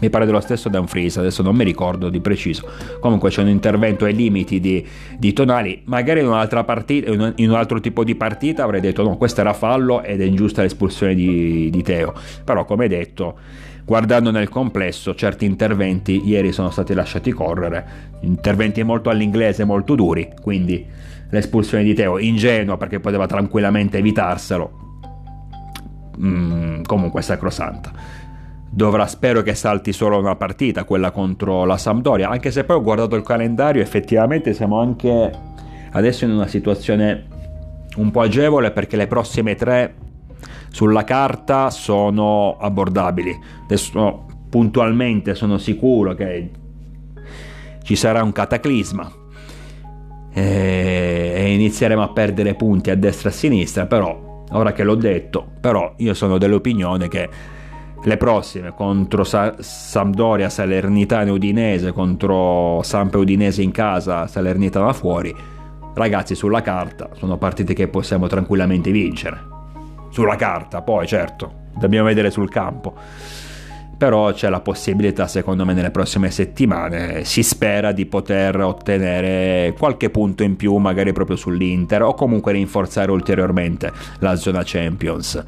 mi 0.00 0.10
pare 0.10 0.26
dello 0.26 0.40
stesso 0.40 0.68
Dumfries, 0.68 1.16
adesso 1.16 1.42
non 1.42 1.56
mi 1.56 1.64
ricordo 1.64 2.10
di 2.10 2.20
preciso. 2.20 2.68
Comunque 3.00 3.30
c'è 3.30 3.42
un 3.42 3.48
intervento 3.48 4.04
ai 4.04 4.14
limiti 4.14 4.60
di, 4.60 4.86
di 5.18 5.32
Tonali. 5.32 5.82
Magari 5.86 6.20
in 6.20 6.26
un'altra 6.26 6.64
partita, 6.64 7.10
in 7.10 7.48
un 7.48 7.54
altro 7.54 7.80
tipo 7.80 8.04
di 8.04 8.14
partita 8.14 8.64
avrei 8.64 8.80
detto 8.80 9.02
no, 9.02 9.16
questo 9.16 9.40
era 9.40 9.52
fallo 9.52 10.02
ed 10.02 10.20
è 10.20 10.24
ingiusta 10.24 10.62
l'espulsione 10.62 11.14
di, 11.14 11.70
di 11.70 11.82
Teo. 11.82 12.12
Però 12.44 12.64
come 12.66 12.88
detto, 12.88 13.38
guardando 13.84 14.30
nel 14.30 14.50
complesso, 14.50 15.14
certi 15.14 15.46
interventi 15.46 16.26
ieri 16.28 16.52
sono 16.52 16.70
stati 16.70 16.92
lasciati 16.92 17.32
correre. 17.32 17.86
Interventi 18.20 18.82
molto 18.82 19.08
all'inglese, 19.08 19.64
molto 19.64 19.94
duri. 19.94 20.30
Quindi 20.42 20.84
l'espulsione 21.30 21.84
di 21.84 21.94
Teo 21.94 22.18
ingenua 22.18 22.76
perché 22.76 23.00
poteva 23.00 23.26
tranquillamente 23.26 23.96
evitarselo. 23.96 24.84
Mm, 26.18 26.82
comunque 26.82 27.20
sacrosanta 27.20 28.24
dovrà 28.70 29.06
spero 29.06 29.42
che 29.42 29.54
salti 29.54 29.92
solo 29.92 30.18
una 30.18 30.36
partita, 30.36 30.84
quella 30.84 31.10
contro 31.10 31.64
la 31.64 31.76
Sampdoria, 31.78 32.28
anche 32.28 32.50
se 32.50 32.64
poi 32.64 32.76
ho 32.76 32.82
guardato 32.82 33.16
il 33.16 33.22
calendario, 33.22 33.82
effettivamente 33.82 34.52
siamo 34.52 34.80
anche 34.80 35.30
adesso 35.92 36.24
in 36.24 36.32
una 36.32 36.46
situazione 36.46 37.26
un 37.96 38.10
po' 38.10 38.20
agevole 38.20 38.70
perché 38.72 38.96
le 38.96 39.06
prossime 39.06 39.54
tre 39.54 39.94
sulla 40.70 41.04
carta 41.04 41.70
sono 41.70 42.56
abbordabili. 42.58 43.34
Adesso 43.64 44.26
puntualmente 44.50 45.34
sono 45.34 45.58
sicuro 45.58 46.14
che 46.14 46.50
ci 47.82 47.96
sarà 47.96 48.22
un 48.22 48.32
cataclisma 48.32 49.10
e 50.32 51.52
inizieremo 51.54 52.02
a 52.02 52.08
perdere 52.08 52.54
punti 52.54 52.90
a 52.90 52.96
destra 52.96 53.30
e 53.30 53.32
a 53.32 53.34
sinistra, 53.34 53.86
però 53.86 54.44
ora 54.50 54.72
che 54.72 54.84
l'ho 54.84 54.96
detto, 54.96 55.52
però 55.60 55.94
io 55.96 56.12
sono 56.12 56.36
dell'opinione 56.36 57.08
che 57.08 57.28
le 58.06 58.16
prossime 58.16 58.72
contro 58.72 59.24
Sa- 59.24 59.56
Sampdoria, 59.58 60.48
Salernitana 60.48 61.24
e 61.24 61.30
Udinese, 61.30 61.90
contro 61.90 62.80
Sampa 62.84 63.16
e 63.16 63.20
Udinese 63.20 63.62
in 63.62 63.72
casa, 63.72 64.28
Salernitana 64.28 64.92
fuori, 64.92 65.34
ragazzi 65.92 66.36
sulla 66.36 66.62
carta 66.62 67.10
sono 67.14 67.36
partite 67.36 67.74
che 67.74 67.88
possiamo 67.88 68.28
tranquillamente 68.28 68.92
vincere. 68.92 69.54
Sulla 70.10 70.36
carta, 70.36 70.82
poi 70.82 71.04
certo, 71.08 71.52
dobbiamo 71.76 72.06
vedere 72.06 72.30
sul 72.30 72.48
campo. 72.48 72.94
Però 73.98 74.30
c'è 74.32 74.50
la 74.50 74.60
possibilità, 74.60 75.26
secondo 75.26 75.64
me, 75.64 75.72
nelle 75.72 75.90
prossime 75.90 76.30
settimane, 76.30 77.24
si 77.24 77.42
spera 77.42 77.90
di 77.90 78.06
poter 78.06 78.60
ottenere 78.60 79.74
qualche 79.76 80.10
punto 80.10 80.44
in 80.44 80.54
più, 80.54 80.76
magari 80.76 81.12
proprio 81.12 81.36
sull'Inter, 81.36 82.02
o 82.02 82.14
comunque 82.14 82.52
rinforzare 82.52 83.10
ulteriormente 83.10 83.90
la 84.18 84.36
zona 84.36 84.62
Champions. 84.64 85.42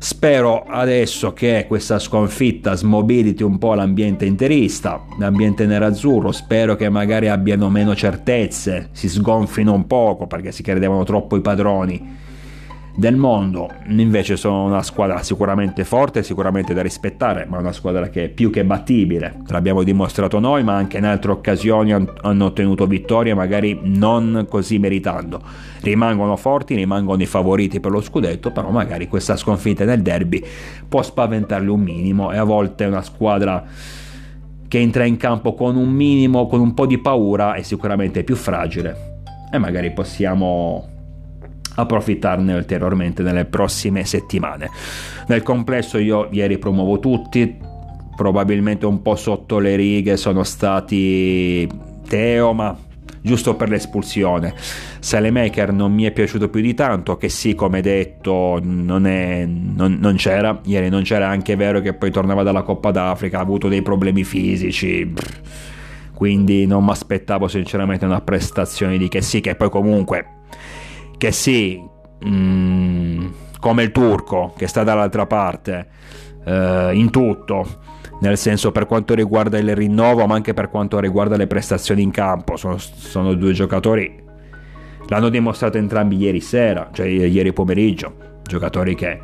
Spero 0.00 0.64
adesso 0.64 1.32
che 1.32 1.64
questa 1.66 1.98
sconfitta 1.98 2.76
smobiliti 2.76 3.42
un 3.42 3.58
po' 3.58 3.74
l'ambiente 3.74 4.24
interista, 4.24 5.04
l'ambiente 5.18 5.66
nerazzurro, 5.66 6.30
spero 6.30 6.76
che 6.76 6.88
magari 6.88 7.28
abbiano 7.28 7.68
meno 7.68 7.96
certezze, 7.96 8.90
si 8.92 9.08
sgonfino 9.08 9.72
un 9.72 9.86
poco 9.86 10.26
perché 10.26 10.52
si 10.52 10.62
credevano 10.62 11.02
troppo 11.02 11.36
i 11.36 11.40
padroni 11.40 12.26
del 12.98 13.14
mondo. 13.14 13.70
Invece 13.86 14.36
sono 14.36 14.64
una 14.64 14.82
squadra 14.82 15.22
sicuramente 15.22 15.84
forte, 15.84 16.24
sicuramente 16.24 16.74
da 16.74 16.82
rispettare, 16.82 17.46
ma 17.48 17.58
una 17.58 17.70
squadra 17.70 18.08
che 18.08 18.24
è 18.24 18.28
più 18.28 18.50
che 18.50 18.64
battibile. 18.64 19.36
L'abbiamo 19.46 19.84
dimostrato 19.84 20.40
noi, 20.40 20.64
ma 20.64 20.74
anche 20.74 20.98
in 20.98 21.04
altre 21.04 21.30
occasioni 21.30 21.92
hanno 21.92 22.44
ottenuto 22.44 22.88
vittorie, 22.88 23.34
magari 23.34 23.78
non 23.84 24.46
così 24.48 24.80
meritando. 24.80 25.40
Rimangono 25.80 26.34
forti, 26.34 26.74
rimangono 26.74 27.22
i 27.22 27.26
favoriti 27.26 27.78
per 27.78 27.92
lo 27.92 28.00
scudetto, 28.00 28.50
però 28.50 28.70
magari 28.70 29.06
questa 29.06 29.36
sconfitta 29.36 29.84
nel 29.84 30.02
derby 30.02 30.44
può 30.88 31.00
spaventarli 31.00 31.68
un 31.68 31.80
minimo 31.80 32.32
e 32.32 32.36
a 32.36 32.44
volte 32.44 32.84
una 32.84 33.02
squadra 33.02 33.64
che 34.66 34.78
entra 34.80 35.04
in 35.04 35.16
campo 35.16 35.54
con 35.54 35.76
un 35.76 35.88
minimo, 35.88 36.48
con 36.48 36.58
un 36.58 36.74
po' 36.74 36.84
di 36.84 36.98
paura 36.98 37.54
è 37.54 37.62
sicuramente 37.62 38.24
più 38.24 38.34
fragile 38.34 39.20
e 39.52 39.56
magari 39.58 39.92
possiamo 39.92 40.96
approfittarne 41.78 42.54
ulteriormente 42.54 43.22
nelle 43.22 43.44
prossime 43.44 44.04
settimane. 44.04 44.68
Nel 45.28 45.42
complesso 45.42 45.98
io 45.98 46.28
ieri 46.30 46.58
promuovo 46.58 46.98
tutti, 46.98 47.56
probabilmente 48.16 48.84
un 48.84 49.00
po' 49.00 49.14
sotto 49.14 49.58
le 49.58 49.76
righe 49.76 50.16
sono 50.16 50.42
stati 50.42 51.68
Teo, 52.08 52.52
ma 52.52 52.76
giusto 53.20 53.54
per 53.54 53.68
l'espulsione. 53.68 54.54
Salemaker 54.98 55.72
non 55.72 55.92
mi 55.92 56.04
è 56.04 56.10
piaciuto 56.10 56.48
più 56.48 56.60
di 56.60 56.74
tanto, 56.74 57.16
che 57.16 57.28
sì, 57.28 57.54
come 57.54 57.80
detto, 57.80 58.58
non, 58.60 59.06
è, 59.06 59.46
non, 59.46 59.98
non, 60.00 60.16
c'era. 60.16 60.60
Ieri 60.64 60.88
non 60.88 61.02
c'era, 61.02 61.28
anche 61.28 61.54
vero 61.54 61.80
che 61.80 61.94
poi 61.94 62.10
tornava 62.10 62.42
dalla 62.42 62.62
Coppa 62.62 62.90
d'Africa, 62.90 63.38
ha 63.38 63.42
avuto 63.42 63.68
dei 63.68 63.82
problemi 63.82 64.24
fisici. 64.24 65.12
Quindi 66.12 66.66
non 66.66 66.84
mi 66.84 66.90
aspettavo 66.90 67.46
sinceramente 67.46 68.04
una 68.04 68.20
prestazione 68.20 68.98
di 68.98 69.06
che 69.06 69.22
sì, 69.22 69.40
che 69.40 69.54
poi 69.54 69.70
comunque 69.70 70.38
che 71.18 71.32
sì, 71.32 71.82
mm, 72.24 73.26
come 73.60 73.82
il 73.82 73.92
turco 73.92 74.54
che 74.56 74.68
sta 74.68 74.84
dall'altra 74.84 75.26
parte, 75.26 75.88
eh, 76.44 76.90
in 76.94 77.10
tutto, 77.10 77.66
nel 78.20 78.38
senso 78.38 78.72
per 78.72 78.86
quanto 78.86 79.14
riguarda 79.14 79.58
il 79.58 79.74
rinnovo, 79.74 80.26
ma 80.26 80.34
anche 80.34 80.54
per 80.54 80.70
quanto 80.70 80.98
riguarda 81.00 81.36
le 81.36 81.48
prestazioni 81.48 82.02
in 82.02 82.12
campo, 82.12 82.56
sono, 82.56 82.78
sono 82.78 83.34
due 83.34 83.52
giocatori, 83.52 84.22
l'hanno 85.08 85.28
dimostrato 85.28 85.76
entrambi 85.76 86.16
ieri 86.16 86.40
sera, 86.40 86.88
cioè 86.92 87.06
ieri 87.06 87.52
pomeriggio, 87.52 88.40
giocatori 88.44 88.94
che 88.94 89.20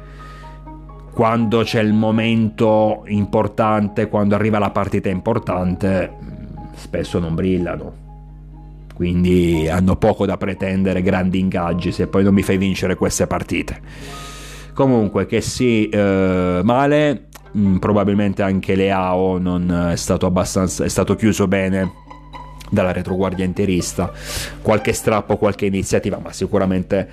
quando 1.13 1.63
c'è 1.63 1.81
il 1.81 1.93
momento 1.93 3.05
importante, 3.07 4.09
quando 4.09 4.35
arriva 4.35 4.59
la 4.59 4.71
partita 4.71 5.09
importante, 5.09 6.13
spesso 6.75 7.21
non 7.21 7.37
brillano 7.37 8.03
quindi 8.95 9.69
hanno 9.69 9.97
poco 9.97 10.25
da 10.25 10.37
pretendere 10.37 11.03
grandi 11.03 11.41
ingaggi 11.41 11.93
se 11.93 12.07
poi 12.07 12.23
non 12.23 12.33
mi 12.33 12.43
fai 12.43 12.57
vincere 12.57 12.95
queste 12.95 13.27
partite. 13.27 13.81
Comunque 14.73 15.27
che 15.27 15.41
sì, 15.41 15.89
eh, 15.89 16.61
male, 16.63 17.27
mm, 17.57 17.77
probabilmente 17.77 18.43
anche 18.43 18.75
Leao 18.75 19.39
non 19.39 19.91
è 19.93 19.97
stato 19.97 20.27
abbastanza, 20.27 20.85
è 20.85 20.89
stato 20.89 21.15
chiuso 21.17 21.47
bene 21.47 22.03
dalla 22.71 22.93
retroguardia 22.93 23.45
interista, 23.45 24.13
qualche 24.63 24.93
strappo, 24.93 25.37
qualche 25.37 25.67
iniziativa, 25.67 26.19
ma 26.19 26.33
sicuramente 26.33 27.09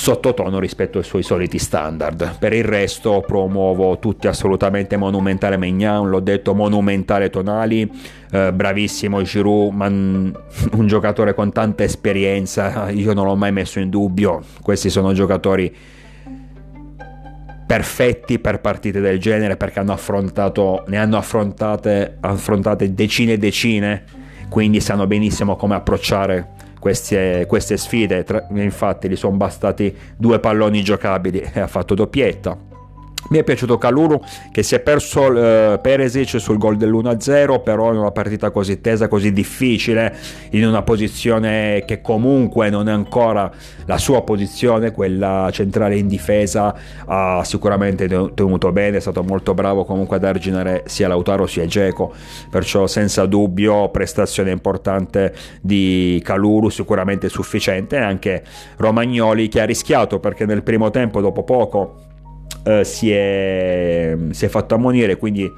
sottotono 0.00 0.58
rispetto 0.58 0.96
ai 0.96 1.04
suoi 1.04 1.22
soliti 1.22 1.58
standard. 1.58 2.38
Per 2.38 2.54
il 2.54 2.64
resto 2.64 3.22
promuovo 3.26 3.98
tutti 3.98 4.28
assolutamente 4.28 4.96
monumentale 4.96 5.58
Megnan, 5.58 6.08
l'ho 6.08 6.20
detto 6.20 6.54
monumentale 6.54 7.28
Tonali, 7.28 7.88
eh, 8.32 8.50
bravissimo 8.50 9.20
Giroud, 9.20 9.74
ma 9.74 9.88
un 9.92 10.86
giocatore 10.86 11.34
con 11.34 11.52
tanta 11.52 11.84
esperienza, 11.84 12.88
io 12.88 13.12
non 13.12 13.26
l'ho 13.26 13.36
mai 13.36 13.52
messo 13.52 13.78
in 13.78 13.90
dubbio, 13.90 14.40
questi 14.62 14.88
sono 14.88 15.12
giocatori 15.12 15.76
perfetti 17.66 18.38
per 18.38 18.60
partite 18.60 19.00
del 19.00 19.20
genere 19.20 19.58
perché 19.58 19.80
hanno 19.80 19.92
affrontato, 19.92 20.84
ne 20.88 20.96
hanno 20.96 21.18
affrontate, 21.18 22.16
affrontate 22.20 22.94
decine 22.94 23.34
e 23.34 23.38
decine, 23.38 24.04
quindi 24.48 24.80
sanno 24.80 25.06
benissimo 25.06 25.56
come 25.56 25.74
approcciare 25.74 26.58
queste, 26.80 27.44
queste 27.46 27.76
sfide, 27.76 28.26
infatti 28.54 29.08
gli 29.08 29.14
sono 29.14 29.36
bastati 29.36 29.96
due 30.16 30.40
palloni 30.40 30.82
giocabili 30.82 31.38
e 31.52 31.60
ha 31.60 31.68
fatto 31.68 31.94
doppietta 31.94 32.69
mi 33.30 33.38
è 33.38 33.44
piaciuto 33.44 33.78
Calulu 33.78 34.20
che 34.50 34.62
si 34.62 34.74
è 34.74 34.80
perso 34.80 35.34
eh, 35.34 35.78
Peresic 35.78 36.40
sul 36.40 36.58
gol 36.58 36.76
dell'1-0, 36.76 37.62
però 37.62 37.92
in 37.92 37.98
una 37.98 38.10
partita 38.10 38.50
così 38.50 38.80
tesa, 38.80 39.08
così 39.08 39.32
difficile, 39.32 40.14
in 40.50 40.66
una 40.66 40.82
posizione 40.82 41.84
che 41.86 42.00
comunque 42.00 42.70
non 42.70 42.88
è 42.88 42.92
ancora 42.92 43.50
la 43.86 43.98
sua 43.98 44.22
posizione, 44.22 44.90
quella 44.90 45.48
centrale 45.52 45.96
in 45.96 46.08
difesa, 46.08 46.74
ha 47.06 47.42
sicuramente 47.44 48.08
tenuto 48.08 48.72
bene, 48.72 48.96
è 48.96 49.00
stato 49.00 49.22
molto 49.22 49.54
bravo 49.54 49.84
comunque 49.84 50.16
ad 50.16 50.24
arginare 50.24 50.82
sia 50.86 51.06
Lautaro 51.06 51.46
sia 51.46 51.66
Geco, 51.66 52.12
perciò 52.50 52.86
senza 52.88 53.26
dubbio 53.26 53.90
prestazione 53.90 54.50
importante 54.50 55.34
di 55.60 56.20
Calulu, 56.24 56.68
sicuramente 56.68 57.28
sufficiente, 57.28 57.96
anche 57.96 58.42
Romagnoli 58.76 59.48
che 59.48 59.60
ha 59.60 59.64
rischiato 59.64 60.18
perché 60.18 60.46
nel 60.46 60.64
primo 60.64 60.90
tempo 60.90 61.20
dopo 61.20 61.44
poco 61.44 62.08
eh, 62.64 62.84
si, 62.84 63.10
è, 63.10 64.16
si, 64.30 64.44
è, 64.44 64.48
fatto 64.48 64.74
ammonire, 64.74 65.16
quindi 65.16 65.50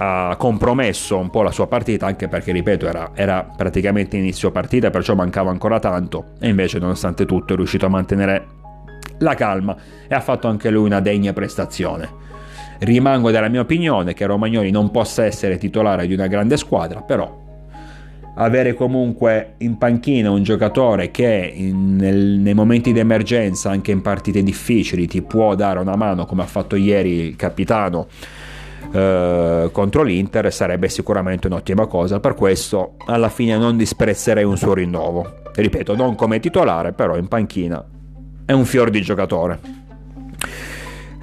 ha 0.00 0.36
compromesso 0.38 1.18
un 1.18 1.30
po' 1.30 1.42
la 1.42 1.50
sua 1.50 1.66
partita, 1.66 2.06
anche 2.06 2.28
perché, 2.28 2.52
ripeto, 2.52 2.86
era, 2.86 3.10
era 3.14 3.42
praticamente 3.56 4.16
inizio 4.16 4.50
partita, 4.50 4.90
perciò 4.90 5.14
mancava 5.14 5.50
ancora 5.50 5.78
tanto, 5.78 6.32
e 6.40 6.48
invece, 6.48 6.78
nonostante 6.78 7.26
tutto, 7.26 7.52
è 7.52 7.56
riuscito 7.56 7.86
a 7.86 7.88
mantenere 7.88 8.46
la 9.18 9.34
calma 9.34 9.76
e 10.06 10.14
ha 10.14 10.20
fatto 10.20 10.46
anche 10.48 10.70
lui 10.70 10.86
una 10.86 11.00
degna 11.00 11.32
prestazione. 11.32 12.26
Rimango 12.78 13.32
della 13.32 13.48
mia 13.48 13.60
opinione 13.60 14.14
che 14.14 14.24
Romagnoli 14.24 14.70
non 14.70 14.92
possa 14.92 15.24
essere 15.24 15.58
titolare 15.58 16.06
di 16.06 16.14
una 16.14 16.28
grande 16.28 16.56
squadra, 16.56 17.00
però 17.00 17.46
avere 18.40 18.74
comunque 18.74 19.54
in 19.58 19.78
panchina 19.78 20.30
un 20.30 20.42
giocatore 20.42 21.10
che 21.10 21.52
in, 21.54 21.96
nel, 21.96 22.38
nei 22.38 22.54
momenti 22.54 22.92
di 22.92 22.98
emergenza, 22.98 23.70
anche 23.70 23.90
in 23.90 24.00
partite 24.00 24.42
difficili, 24.42 25.06
ti 25.06 25.22
può 25.22 25.54
dare 25.54 25.78
una 25.80 25.96
mano 25.96 26.24
come 26.24 26.42
ha 26.42 26.46
fatto 26.46 26.76
ieri 26.76 27.10
il 27.10 27.36
capitano 27.36 28.06
eh, 28.92 29.68
contro 29.72 30.02
l'Inter 30.02 30.52
sarebbe 30.52 30.88
sicuramente 30.88 31.48
un'ottima 31.48 31.86
cosa. 31.86 32.20
Per 32.20 32.34
questo 32.34 32.94
alla 33.06 33.28
fine 33.28 33.56
non 33.56 33.76
disprezzerei 33.76 34.44
un 34.44 34.56
suo 34.56 34.74
rinnovo. 34.74 35.40
Ripeto, 35.54 35.96
non 35.96 36.14
come 36.14 36.38
titolare, 36.38 36.92
però 36.92 37.16
in 37.16 37.26
panchina 37.26 37.84
è 38.44 38.52
un 38.52 38.64
fior 38.64 38.90
di 38.90 39.02
giocatore. 39.02 39.58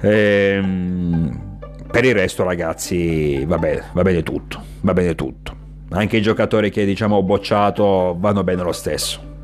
Ehm, 0.02 1.58
per 1.90 2.04
il 2.04 2.14
resto, 2.14 2.44
ragazzi, 2.44 3.42
va 3.46 3.56
bene, 3.56 3.84
va 3.92 4.02
bene 4.02 4.22
tutto. 4.22 4.62
Va 4.82 4.92
bene 4.92 5.14
tutto 5.14 5.64
anche 5.90 6.16
i 6.16 6.22
giocatori 6.22 6.70
che 6.70 6.84
diciamo 6.84 7.16
ho 7.16 7.22
bocciato 7.22 8.16
vanno 8.18 8.42
bene 8.42 8.62
lo 8.62 8.72
stesso. 8.72 9.34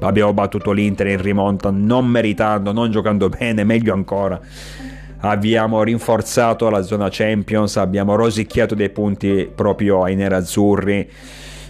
Abbiamo 0.00 0.32
battuto 0.32 0.72
l'Inter 0.72 1.08
in 1.08 1.20
rimonta 1.20 1.70
non 1.70 2.06
meritando, 2.06 2.72
non 2.72 2.90
giocando 2.90 3.28
bene, 3.30 3.64
meglio 3.64 3.92
ancora. 3.92 4.40
Abbiamo 5.22 5.82
rinforzato 5.82 6.70
la 6.70 6.80
zona 6.80 7.08
Champions, 7.10 7.76
abbiamo 7.76 8.14
rosicchiato 8.14 8.74
dei 8.74 8.88
punti 8.88 9.50
proprio 9.54 10.02
ai 10.02 10.16
nerazzurri 10.16 11.10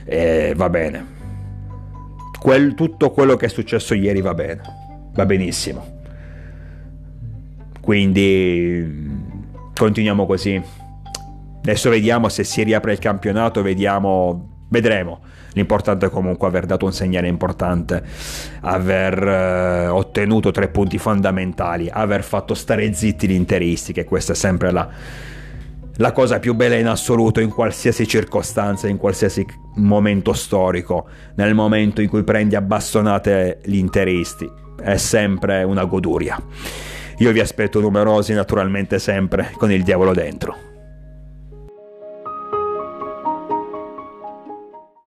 e 0.04 0.52
va 0.56 0.70
bene. 0.70 1.18
Quel, 2.38 2.74
tutto 2.74 3.10
quello 3.10 3.34
che 3.36 3.46
è 3.46 3.48
successo 3.48 3.94
ieri 3.94 4.20
va 4.20 4.34
bene, 4.34 4.62
va 5.12 5.26
benissimo. 5.26 5.98
Quindi 7.80 9.18
continuiamo 9.74 10.26
così. 10.26 10.79
Adesso 11.60 11.90
vediamo 11.90 12.28
se 12.28 12.42
si 12.42 12.62
riapre 12.62 12.92
il 12.92 12.98
campionato, 12.98 13.62
vediamo, 13.62 14.64
vedremo. 14.68 15.20
L'importante 15.52 16.06
è 16.06 16.10
comunque 16.10 16.46
aver 16.46 16.64
dato 16.64 16.86
un 16.86 16.92
segnale 16.92 17.26
importante, 17.26 18.02
aver 18.60 19.22
eh, 19.22 19.86
ottenuto 19.88 20.52
tre 20.52 20.68
punti 20.68 20.96
fondamentali, 20.96 21.88
aver 21.90 22.22
fatto 22.22 22.54
stare 22.54 22.92
zitti 22.92 23.28
gli 23.28 23.32
interisti, 23.32 23.92
che 23.92 24.04
questa 24.04 24.32
è 24.32 24.36
sempre 24.36 24.70
la, 24.70 24.88
la 25.96 26.12
cosa 26.12 26.38
più 26.38 26.54
bella 26.54 26.76
in 26.76 26.86
assoluto 26.86 27.40
in 27.40 27.50
qualsiasi 27.50 28.06
circostanza, 28.06 28.86
in 28.86 28.96
qualsiasi 28.96 29.44
momento 29.74 30.32
storico, 30.32 31.08
nel 31.34 31.54
momento 31.54 32.00
in 32.00 32.08
cui 32.08 32.22
prendi 32.22 32.54
a 32.54 32.60
bastonate 32.60 33.60
gli 33.64 33.76
interisti, 33.76 34.48
è 34.80 34.96
sempre 34.96 35.64
una 35.64 35.84
goduria. 35.84 36.40
Io 37.18 37.32
vi 37.32 37.40
aspetto 37.40 37.80
numerosi 37.80 38.32
naturalmente 38.32 38.98
sempre 38.98 39.50
con 39.58 39.70
il 39.70 39.82
diavolo 39.82 40.14
dentro. 40.14 40.68